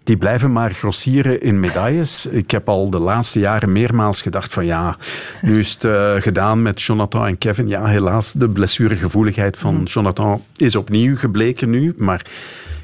[0.09, 2.25] die blijven maar grossieren in medailles.
[2.25, 4.97] Ik heb al de laatste jaren meermaals gedacht van ja,
[5.41, 7.67] nu is het uh, gedaan met Jonathan en Kevin.
[7.67, 11.93] Ja, helaas, de blessuregevoeligheid van Jonathan is opnieuw gebleken nu.
[11.97, 12.25] Maar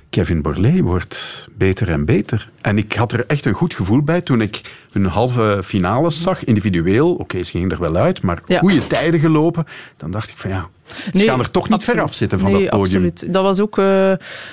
[0.09, 2.49] Kevin Borlée wordt beter en beter.
[2.65, 4.61] En ik had er echt een goed gevoel bij toen ik
[4.91, 7.13] hun halve finales zag, individueel.
[7.13, 8.59] Oké, ze gingen er wel uit, maar Ja.
[8.59, 9.63] goede tijden gelopen.
[9.97, 10.67] Dan dacht ik van ja,
[11.13, 13.03] ze gaan er toch niet ver af zitten van nee, dat podium.
[13.05, 13.33] Absoluut.
[13.33, 14.09] Dat was ook eh,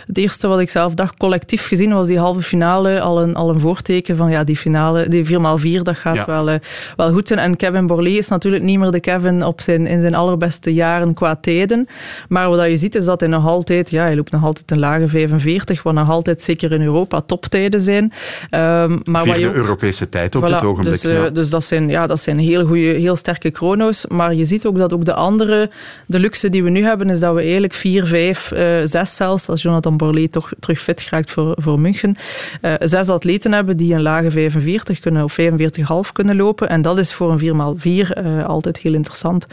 [0.06, 1.16] het eerste wat ik zelf dacht.
[1.16, 5.08] Collectief gezien was die halve finale al een, al een voorteken van ja, die finale,
[5.08, 6.26] die 4x4, dat gaat Ja.
[6.26, 6.58] wel, eh,
[6.96, 7.38] wel goed zijn.
[7.40, 11.14] En Kevin Borlée is natuurlijk niet meer de Kevin op zijn, in zijn allerbeste jaren
[11.14, 11.86] qua tijden.
[12.28, 14.78] Maar wat je ziet is dat hij nog altijd, ja, hij loopt nog altijd een
[14.78, 18.01] lage 45, wat nog altijd zeker in Europa toptijden zijn.
[18.10, 20.92] Maar je Vierde ook- Europese tijd op Voilà, dit ogenblik.
[20.92, 21.28] Dus, eh, ja.
[21.30, 24.06] dus dat zijn, ja, dat zijn heel, goede, heel sterke chrono's.
[24.08, 25.70] Maar je ziet ook dat ook de andere,
[26.06, 29.48] de luxe die we nu hebben, is dat we eigenlijk vier, vijf, eh, zes zelfs,
[29.48, 32.16] als Jonathan Borlée toch terug fit geraakt voor, voor München,
[32.60, 36.68] eh, zes atleten hebben die een lage 45 kunnen, of 45,5 kunnen lopen.
[36.68, 39.46] En dat is voor een 4x4 eh, altijd heel interessant.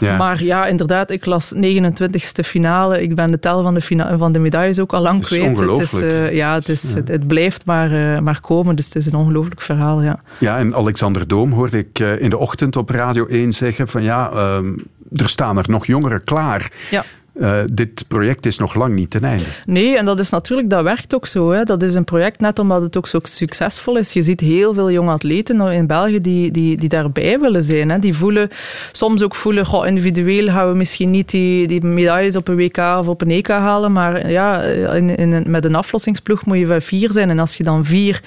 [0.00, 0.16] Ja.
[0.16, 3.02] Maar ja, inderdaad, ik las 29ste finale.
[3.02, 3.80] Ik ben de tel van de,
[4.18, 5.50] van de medailles ook al lang Het is kwijt.
[5.50, 6.04] ongelooflijk.
[6.04, 6.94] eh, ja, het, is, Ja.
[6.96, 8.76] Het, het blijft maar, eh, maar komen.
[8.76, 10.20] Dus het is een ongelooflijk verhaal, ja.
[10.38, 14.02] Ja, en Alexander Doom hoorde ik eh, in de ochtend op Radio 1 zeggen van
[14.02, 14.76] ja, ehm,
[15.16, 16.72] er staan er nog jongeren klaar.
[16.90, 17.04] Ja.
[17.34, 19.44] Eh, dit project is nog lang niet ten einde.
[19.66, 21.50] Nee, en dat is natuurlijk, dat werkt ook zo.
[21.50, 21.64] Hè.
[21.64, 24.12] Dat is een project net omdat het ook zo succesvol is.
[24.12, 27.90] Je ziet heel veel jonge atleten in België die, die, die daarbij willen zijn.
[27.90, 27.98] Hè.
[27.98, 28.48] Die voelen,
[28.92, 33.08] soms ook voelen, individueel gaan we misschien niet die, die medailles op een WK of
[33.08, 37.12] op een EK halen, maar ja, in, in, met een aflossingsploeg moet je wel vier
[37.12, 37.30] zijn.
[37.30, 38.22] En als je dan vier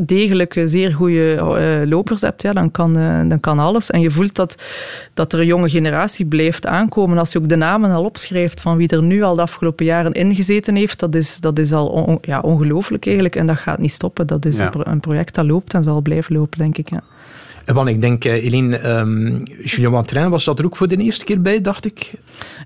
[0.00, 3.90] degelijke, zeer goede eh, lopers hebt, ja, dan, kan, eh, dan kan alles.
[3.90, 4.62] En je voelt dat,
[5.14, 7.18] dat er een jonge generatie blijft aankomen.
[7.18, 8.26] Als je ook de namen al opschrijft
[8.60, 11.86] van wie er nu al de afgelopen jaren ingezeten heeft, dat is, dat is al
[11.86, 13.36] on- ja, ongelooflijk eigenlijk.
[13.36, 14.26] En dat gaat niet stoppen.
[14.26, 14.64] Dat is Ja.
[14.64, 16.90] een, pro- een project dat loopt en zal blijven lopen, denk ik.
[16.90, 17.00] Ja.
[17.64, 20.96] En Want ik denk, eh, Eline, ehm Julien Wantrein was dat er ook voor de
[20.96, 22.12] eerste keer bij, dacht ik.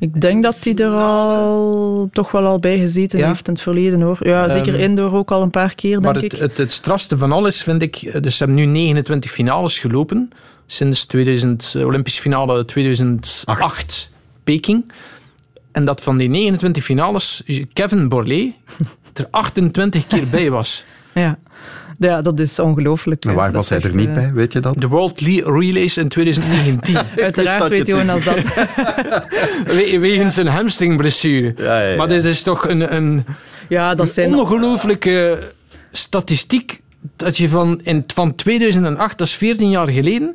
[0.00, 3.28] Ik denk dat hij er al toch wel al bij gezeten Ja?
[3.28, 4.18] heeft in het verleden hoor.
[4.20, 6.38] Ja, zeker Ehm, indoor ook al een paar keer, denk Maar het, ik.
[6.38, 10.30] het, het strafste van alles vind ik, eh, dus ze hebben nu 29 finales gelopen
[10.66, 14.10] sinds 2000, eh, Olympische finale 2008
[14.44, 14.92] Peking.
[15.72, 17.42] En dat van die 29 finales
[17.72, 18.54] Kevin Borlée
[19.14, 20.84] er 28 keer bij was.
[21.14, 21.38] Ja.
[21.98, 23.24] ja, dat is ongelooflijk.
[23.24, 24.74] Maar waar was hij er niet eh, bij, weet je dat?
[24.80, 26.96] De World Relays in 2019.
[27.22, 28.34] Uiteraard weet Jonas dat.
[29.64, 31.54] We- Wegens een hamstringblessure.
[31.96, 33.24] Maar dit is toch een, een,
[33.68, 34.34] Ja, dat zijn...
[34.34, 35.50] ongelooflijke
[35.92, 36.80] statistiek
[37.16, 40.34] dat je van, in, van 2008, dat is 14 jaar geleden,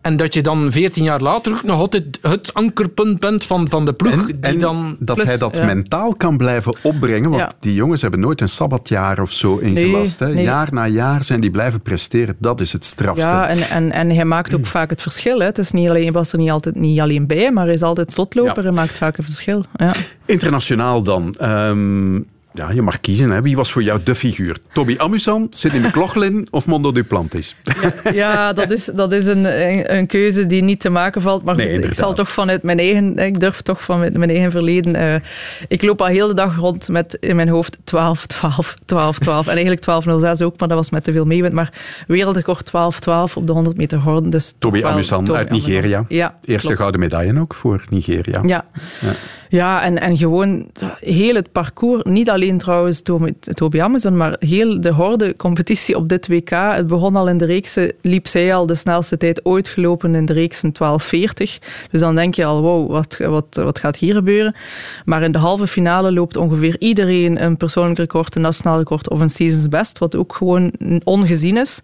[0.00, 3.84] en dat je dan 14 jaar later ook nog altijd het ankerpunt bent van, van
[3.84, 4.26] de ploeg.
[4.26, 5.64] die En dan, dat Plus, hij dat ja.
[5.64, 7.50] mentaal kan blijven opbrengen, want Ja.
[7.60, 10.18] die jongens hebben nooit een sabbatjaar of zo ingelast.
[10.18, 10.28] hè.
[10.34, 10.44] nee.
[10.44, 12.36] Jaar na jaar zijn die blijven presteren.
[12.38, 13.24] Dat is het strafste.
[13.24, 15.38] Ja, en, en, en hij maakt ook vaak het verschil.
[15.38, 15.44] Hè.
[15.46, 17.82] Het is niet alleen, hij was er niet, altijd, niet alleen bij, maar hij is
[17.82, 18.68] altijd slotloper Ja.
[18.68, 19.64] en maakt vaak een verschil.
[19.76, 19.92] Ja.
[20.26, 21.34] Internationaal dan.
[21.38, 22.20] Ehm,
[22.52, 23.30] ja, je mag kiezen.
[23.30, 23.42] Hè.
[23.42, 24.56] Wie was voor jou de figuur?
[24.72, 27.56] Toby Amusan, Sidney McLaughlin of Mondo Duplantis?
[28.12, 31.44] Ja, dat is, dat is een, een, een keuze die niet te maken valt.
[31.44, 33.16] Maar Nee, ik zal toch vanuit mijn eigen...
[33.18, 34.94] Ik durf toch van mijn eigen verleden...
[34.96, 35.14] eh,
[35.68, 39.46] ik loop al heel de dag rond met in mijn hoofd 12, 12, 12, 12.
[39.46, 41.52] En eigenlijk 1206 ook, maar dat was met te veel meewind.
[41.54, 41.72] Maar
[42.06, 44.30] wereldrecord 12, 12 op de 100 meter horden.
[44.30, 45.70] Dus Toby Amusan uit Amusan.
[45.70, 46.04] Nigeria.
[46.08, 46.76] Ja, Eerste klopt.
[46.80, 48.40] gouden medaille ook voor Nigeria.
[48.42, 48.64] Ja.
[49.00, 49.12] Ja.
[49.48, 50.70] Ja, en, en gewoon
[51.00, 53.02] heel het parcours, niet alleen trouwens
[53.54, 56.50] Toby, Amuson, maar heel de horde-competitie op dit WK.
[56.50, 60.26] Het begon al in de reeksen, liep zij al de snelste tijd ooit gelopen in
[60.26, 60.78] de reeksen 12.40.
[61.90, 64.54] Dus dan denk je al, wow, wat, wat, wat gaat hier gebeuren?
[65.04, 69.20] Maar in de halve finale loopt ongeveer iedereen een persoonlijk record, een nationaal record of
[69.20, 70.72] een seasons best, wat ook gewoon
[71.04, 71.80] ongezien is.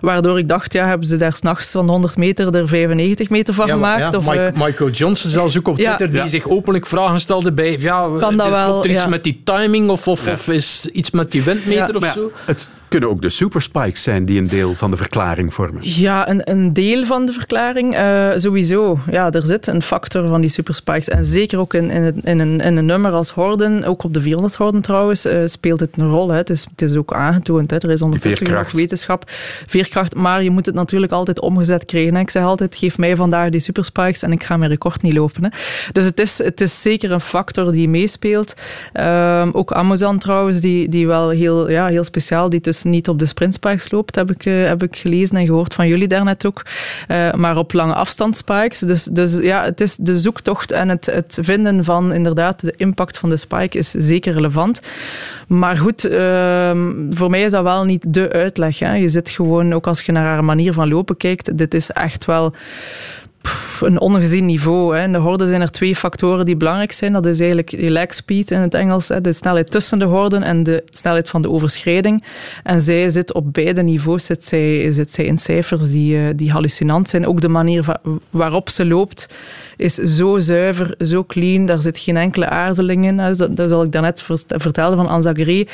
[0.00, 3.66] Waardoor ik dacht, ja, hebben ze daar s'nachts van 100 meter er 95 meter van
[3.66, 4.12] Ja, gemaakt?
[4.12, 5.84] ja, of, Mike- eh, Michael Johnson zelfs ook op Ja.
[5.86, 6.28] Twitter, die Ja.
[6.28, 9.08] zich openlijk vragen stelde bij, ja, Kan dat er- wel, komt er iets ja.
[9.08, 10.32] met die timing of, of, Ja.
[10.32, 12.32] of is iets met die windmeter of ja, zo?
[12.44, 15.80] het kunnen ook de superspikes zijn die een deel van de verklaring vormen.
[15.82, 17.94] Ja, een, een deel van de verklaring.
[17.96, 18.98] eh, sowieso.
[19.10, 21.08] Ja, er zit een factor van die superspikes.
[21.08, 24.14] En zeker ook in, in, het- in, een, in een nummer als Horden, ook op
[24.14, 26.28] de 400 Horden trouwens, eh, speelt het een rol.
[26.28, 26.36] Hè.
[26.36, 27.70] Het, is, het is ook aangetoond.
[27.70, 27.76] Hè.
[27.78, 29.22] Er is ondertussen genoeg wetenschap.
[29.66, 32.14] Veerkracht, maar je moet het natuurlijk altijd omgezet krijgen.
[32.14, 32.20] Hè.
[32.20, 35.42] Ik zeg altijd, geef mij vandaag die superspikes en ik ga mijn record niet lopen.
[35.44, 35.48] Hè.
[35.92, 38.54] Dus het is, het is zeker een factor die meespeelt.
[38.92, 43.18] Ehm, ook Amazon trouwens, die, die wel heel, ja, heel speciaal, die dus niet op
[43.18, 46.62] de sprintspikes loopt, heb ik, eh, heb ik gelezen en gehoord van jullie daarnet ook.
[47.08, 48.78] Eh, maar op lange afstandsspikes.
[48.78, 53.18] Dus, dus ja, het is de zoektocht en het, het vinden van inderdaad de impact
[53.18, 54.80] van de spike is zeker relevant.
[55.48, 58.78] Maar goed, ehm, voor mij is dat wel niet de uitleg.
[58.78, 58.94] Hè.
[58.94, 62.24] Je zit gewoon, ook als je naar haar manier van lopen kijkt, dit is echt
[62.24, 62.54] wel
[63.80, 64.96] een ongezien niveau.
[64.96, 65.02] Hè.
[65.02, 67.12] In de horde zijn er twee factoren die belangrijk zijn.
[67.12, 70.42] Dat is eigenlijk je leg speed in het Engels, hè, de snelheid tussen de horden
[70.42, 72.24] en de snelheid van de overschrijding.
[72.62, 76.50] En zij zit op beide niveaus zit zij, zit zij in cijfers die, uh, die
[76.50, 77.26] hallucinant zijn.
[77.26, 77.84] Ook de manier
[78.30, 79.26] waarop ze loopt
[79.76, 81.66] is zo zuiver, zo clean.
[81.66, 83.16] Daar zit geen enkele aarzeling in.
[83.16, 85.68] Dat, dat zal ik daarnet vertelde van Anzagri.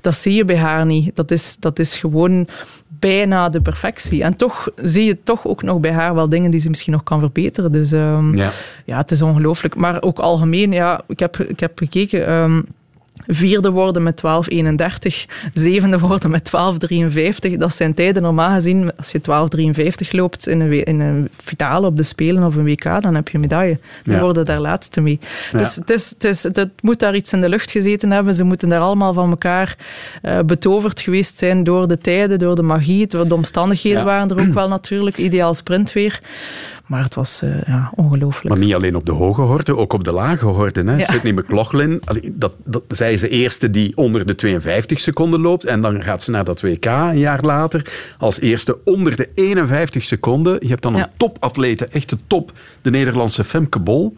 [0.00, 1.16] Dat zie je bij haar niet.
[1.16, 2.46] Dat is, dat is gewoon
[2.98, 4.22] bijna de perfectie.
[4.22, 7.02] En toch zie je toch ook nog bij haar wel dingen die ze misschien nog
[7.02, 7.72] kan verbeteren.
[7.72, 8.52] Dus um, ja.
[8.84, 9.76] ja, het is ongelooflijk.
[9.76, 12.32] Maar ook algemeen, ja, ik heb, ik heb gekeken...
[12.32, 12.66] Um,
[13.26, 14.22] Vierde worden met
[14.52, 14.56] 12.31,
[15.54, 16.50] zevende worden met
[17.50, 17.56] 12.53.
[17.58, 19.20] Dat zijn tijden normaal gezien, als je
[20.06, 23.28] 12.53 loopt in een, in een finale op de Spelen of een WK, dan heb
[23.28, 23.78] je een medaille.
[24.02, 24.20] Dan ja.
[24.20, 25.18] worden daar laatste mee.
[25.52, 25.58] Ja.
[25.58, 28.34] Dus het, is, het, is, het moet daar iets in de lucht gezeten hebben.
[28.34, 29.76] Ze moeten daar allemaal van elkaar
[30.22, 33.06] uh, betoverd geweest zijn door de tijden, door de magie.
[33.06, 34.04] De omstandigheden ja.
[34.04, 35.18] waren er ook wel natuurlijk.
[35.18, 36.20] Ideaal sprintweer.
[36.86, 38.48] Maar het was uh, ja, ongelooflijk.
[38.48, 40.82] Maar niet alleen op de hoge horde, ook op de lage horde.
[40.84, 40.96] Hè.
[40.96, 41.04] Ja.
[41.04, 45.64] Sydney McLaughlin, dat, dat, zij is de eerste die onder de 52 seconden loopt.
[45.64, 47.92] En dan gaat ze naar dat WK een jaar later.
[48.18, 50.56] Als eerste onder de 51 seconden.
[50.60, 51.02] Je hebt dan ja.
[51.02, 54.16] een topatlete, echte top, de Nederlandse Femke Bol.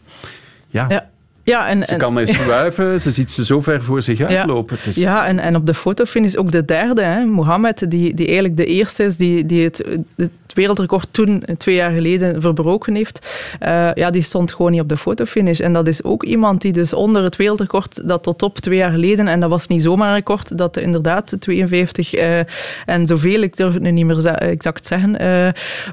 [0.68, 0.86] ja.
[0.88, 1.08] ja.
[1.48, 4.76] Ja, en, ze kan eens wuiven, ze ziet ze zo ver voor zich uitlopen.
[4.84, 8.56] Ja, ja en, en op de fotofinish ook de derde, hè, Mohammed, die, die eigenlijk
[8.56, 9.84] de eerste is die, die het,
[10.16, 13.26] het wereldrecord toen, twee jaar geleden, verbroken heeft.
[13.62, 15.61] Uh, ja, die stond gewoon niet op de fotofinish.
[15.61, 18.90] En dat is ook iemand die dus onder het wereldrecord dat tot op twee jaar
[18.90, 22.38] geleden, en dat was niet zomaar een record, dat inderdaad 52 uh,
[22.86, 25.16] en zoveel, ik durf het nu niet meer exact zeggen.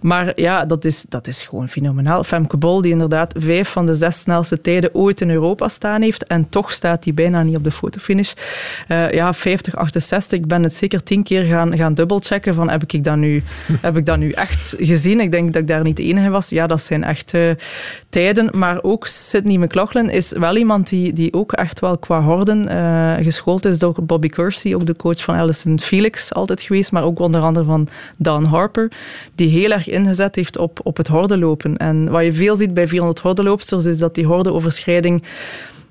[0.01, 2.24] Maar ja, dat is, dat is gewoon fenomenaal.
[2.24, 6.24] Femke Bol, die inderdaad vijf van de zes snelste tijden ooit in Europa staan heeft,
[6.24, 8.34] en toch staat hij bijna niet op de fotofinish.
[8.88, 13.03] ja, 50, 68, ik ben het zeker tien keer gaan, gaan dubbelchecken van heb ik
[13.03, 13.43] dat nu,
[13.82, 15.20] heb ik dat nu echt gezien.
[15.20, 16.49] Ik denk dat ik daar niet de enige was.
[16.49, 17.34] Ja, dat zijn echt
[18.10, 18.49] tijden.
[18.58, 23.14] Maar ook Sydney McLaughlin is wel iemand die, die ook echt wel qua horden uh,
[23.22, 27.20] geschoold is door Bobby Kersey, ook de coach van Alison Felix altijd geweest, maar ook
[27.20, 27.88] onder andere van
[28.18, 28.91] Dan Harper,
[29.36, 31.78] die heel erg ingezet heeft op, op het hordenlopen.
[31.78, 35.24] En wat je veel ziet bij 400 hordenloopsters is dat die hordeoverschrijding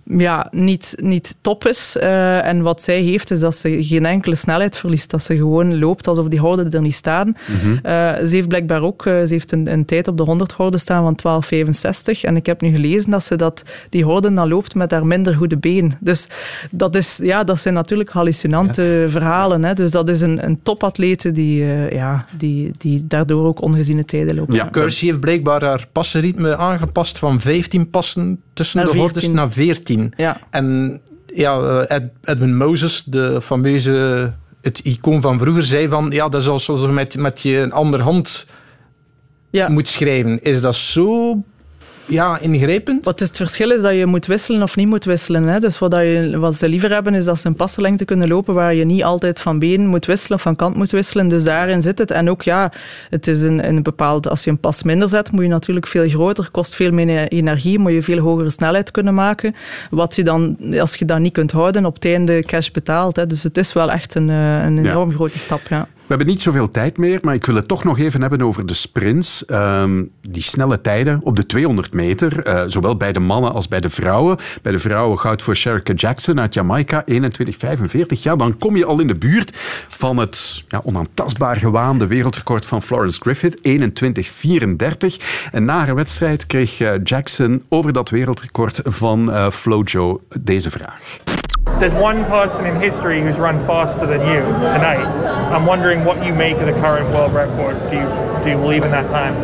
[0.05, 1.97] ja, niet, niet top is.
[2.01, 5.11] Uh, en wat zij heeft, is dat ze geen enkele snelheid verliest.
[5.11, 7.27] Dat ze gewoon loopt alsof die horden er niet staan.
[7.27, 7.73] Mm -hmm.
[7.73, 7.81] uh,
[8.15, 11.17] ze heeft blijkbaar ook uh, ze heeft een, een, tijd op de 100 horden staan
[11.17, 12.21] van 12,65.
[12.21, 15.35] En ik heb nu gelezen dat ze dat, die horden dan loopt met haar minder
[15.35, 15.97] goede been.
[16.01, 16.27] Dus
[16.71, 19.09] dat, is, ja, dat zijn natuurlijk hallucinante ja.
[19.09, 19.65] verhalen.
[19.65, 19.75] Hè.
[19.75, 24.55] Dus dat is een, een topatlete die, ja, die, die daardoor ook ongeziene tijden loopt.
[24.55, 29.13] Ja, heeft blijkbaar haar passenritme aangepast van 15 passen tussen naar de 14.
[29.13, 30.13] hordes naar 14.
[30.17, 30.41] Ja.
[30.51, 31.01] En
[31.35, 36.49] ja, Ed, Edwin Moses, de fameuze, het icoon van vroeger, zei van ja, dat is
[36.49, 38.47] alsof je met, met je andere hand
[39.51, 39.69] ja.
[39.69, 40.43] moet schrijven.
[40.43, 41.43] Is dat zo
[42.07, 43.05] ja, ingrijpend.
[43.05, 45.43] Wat is het verschil is dat je moet wisselen of niet moet wisselen.
[45.43, 45.61] Hè?
[45.61, 48.75] Dus wat, je, wat ze liever hebben is dat ze een passenlengte kunnen lopen waar
[48.75, 51.29] je niet altijd van been moet wisselen of van kant moet wisselen.
[51.29, 52.11] Dus daarin zit het.
[52.11, 52.73] En ook ja,
[53.11, 56.09] het is een, een bepaald, als je een pas minder zet, moet je natuurlijk veel
[56.09, 59.55] groter, kost veel meer energie, moet je veel hogere snelheid kunnen maken.
[59.91, 63.17] Wat je dan, als je dat niet kunt houden, op het einde cash betaalt.
[63.17, 63.27] Hè?
[63.27, 65.15] Dus het is wel echt een, een enorm ja.
[65.15, 65.61] grote stap.
[65.69, 65.89] Ja.
[66.05, 68.67] We hebben niet zoveel tijd meer, maar ik wil het toch nog even hebben over
[68.67, 69.45] de sprints.
[69.49, 73.81] Um, die snelle tijden op de 200 meter, uh, zowel bij de mannen als bij
[73.81, 74.37] de vrouwen.
[74.63, 77.17] Bij de vrouwen goud voor Sherika Jackson uit Jamaica, 21.45.
[78.07, 79.57] Ja, dan kom je al in de buurt
[79.89, 85.25] van het ja, onaantastbaar gewaande wereldrecord van Florence Griffith, 21.34.
[85.53, 91.19] En na haar wedstrijd kreeg uh, Jackson over dat wereldrecord van uh, Flojo deze vraag.
[91.81, 95.05] There's one person in history who's run faster than you tonight.
[95.53, 97.79] I'm wondering what you make of the current world record.
[97.91, 98.09] Do you
[98.45, 99.35] do you believe in that time?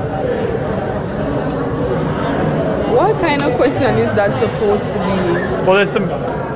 [2.94, 5.66] What kind of question is that supposed to be?
[5.66, 6.08] Well, there's some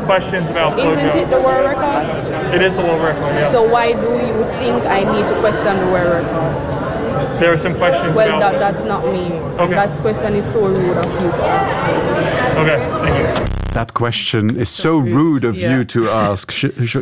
[0.05, 0.79] questions about.
[0.79, 2.55] Isn't it the world record?
[2.55, 3.35] It is the world record.
[3.35, 3.51] Yeah.
[3.51, 7.41] So why do you think I need to question the world record?
[7.41, 8.14] There are some questions.
[8.14, 8.53] Well, about...
[8.53, 9.33] that, that's not me.
[9.59, 9.75] Okay.
[9.75, 12.59] That question is so rude of you to ask.
[12.59, 13.64] Okay, thank you.
[13.75, 16.53] That question is so rude of you to ask.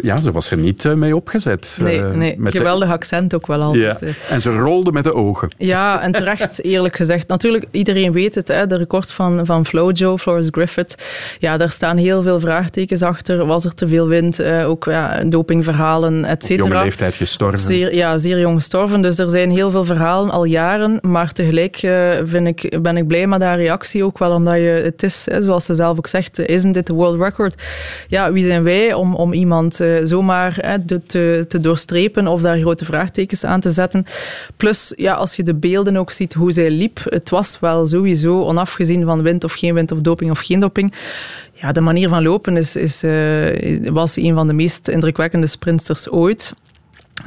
[0.03, 1.79] Ja, ze was er niet uh, mee opgezet.
[1.81, 2.35] Nee, nee.
[2.39, 2.95] met geweldig de...
[2.95, 4.01] accent ook wel altijd.
[4.01, 4.35] Ja.
[4.35, 5.51] En ze rolde met de ogen.
[5.59, 7.29] Ja, en terecht, eerlijk gezegd.
[7.29, 10.95] Natuurlijk, iedereen weet het, hè, de record van, van Flojo, Florence Griffith.
[11.39, 13.47] Ja, daar staan heel veel vraagtekens achter.
[13.47, 14.41] Was er te veel wind?
[14.41, 16.69] Uh, ook ja, dopingverhalen, et cetera.
[16.69, 17.61] jonge leeftijd gestorven.
[17.61, 19.03] Zeer, ja, zeer jong gestorven.
[19.03, 20.99] Dus er zijn heel veel verhalen al jaren.
[21.03, 24.31] Maar tegelijk uh, vind ik, ben ik blij met haar reactie ook wel.
[24.31, 27.63] Omdat je, het is, zoals ze zelf ook zegt, is isn't it the world record?
[28.09, 32.85] Ja, wie zijn wij om, om iemand uh, zomaar te, te doorstrepen of daar grote
[32.85, 34.05] vraagtekens aan te zetten?
[34.57, 38.43] Plus, ja, als je de beelden ook ziet hoe zij liep, het was wel sowieso,
[38.43, 40.95] onafgezien van wind of geen wind of doping of geen doping,
[41.53, 46.11] ja, de manier van lopen is, is, uh, was een van de meest indrukwekkende sprinters
[46.11, 46.55] ooit.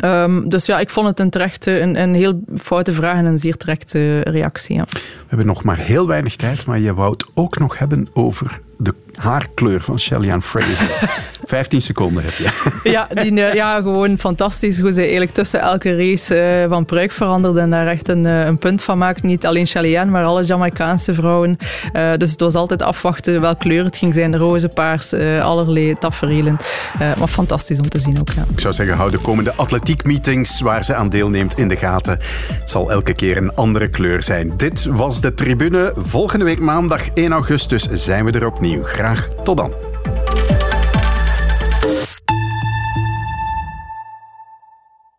[0.04, 3.40] Um, dus ja, ik vond het een, terechte, een, een heel foute vraag en een
[3.40, 4.76] zeer terechte reactie.
[4.76, 4.86] Ja.
[4.92, 8.60] We hebben nog maar heel weinig tijd, maar je wou het ook nog hebben over
[8.78, 10.90] de haarkleur van Shelly Fraser.
[11.46, 12.90] 15 seconden heb je.
[12.90, 17.60] Ja, die, ja, gewoon fantastisch hoe ze eigenlijk tussen elke race uh, van pruik veranderde
[17.60, 19.26] en daar echt een, uh, een punt van maakte.
[19.26, 21.58] Niet alleen Shelly Ann, maar alle Jamaicaanse vrouwen.
[21.94, 24.38] Uh, dus het was altijd afwachten welke kleur het ging zijn.
[24.38, 26.58] Roze, paars, allerlei tafereelen.
[27.00, 28.30] maar fantastisch om te zien ook.
[28.36, 28.46] Ja.
[28.52, 32.18] Ik zou zeggen, hou de komende atletiekmeetings waar ze aan deelneemt in de gaten.
[32.60, 34.54] Het zal elke keer een andere kleur zijn.
[34.58, 35.94] Dit was de tribune.
[35.98, 39.85] Volgende week maandag 1 augustus zijn we er Graag tot dan.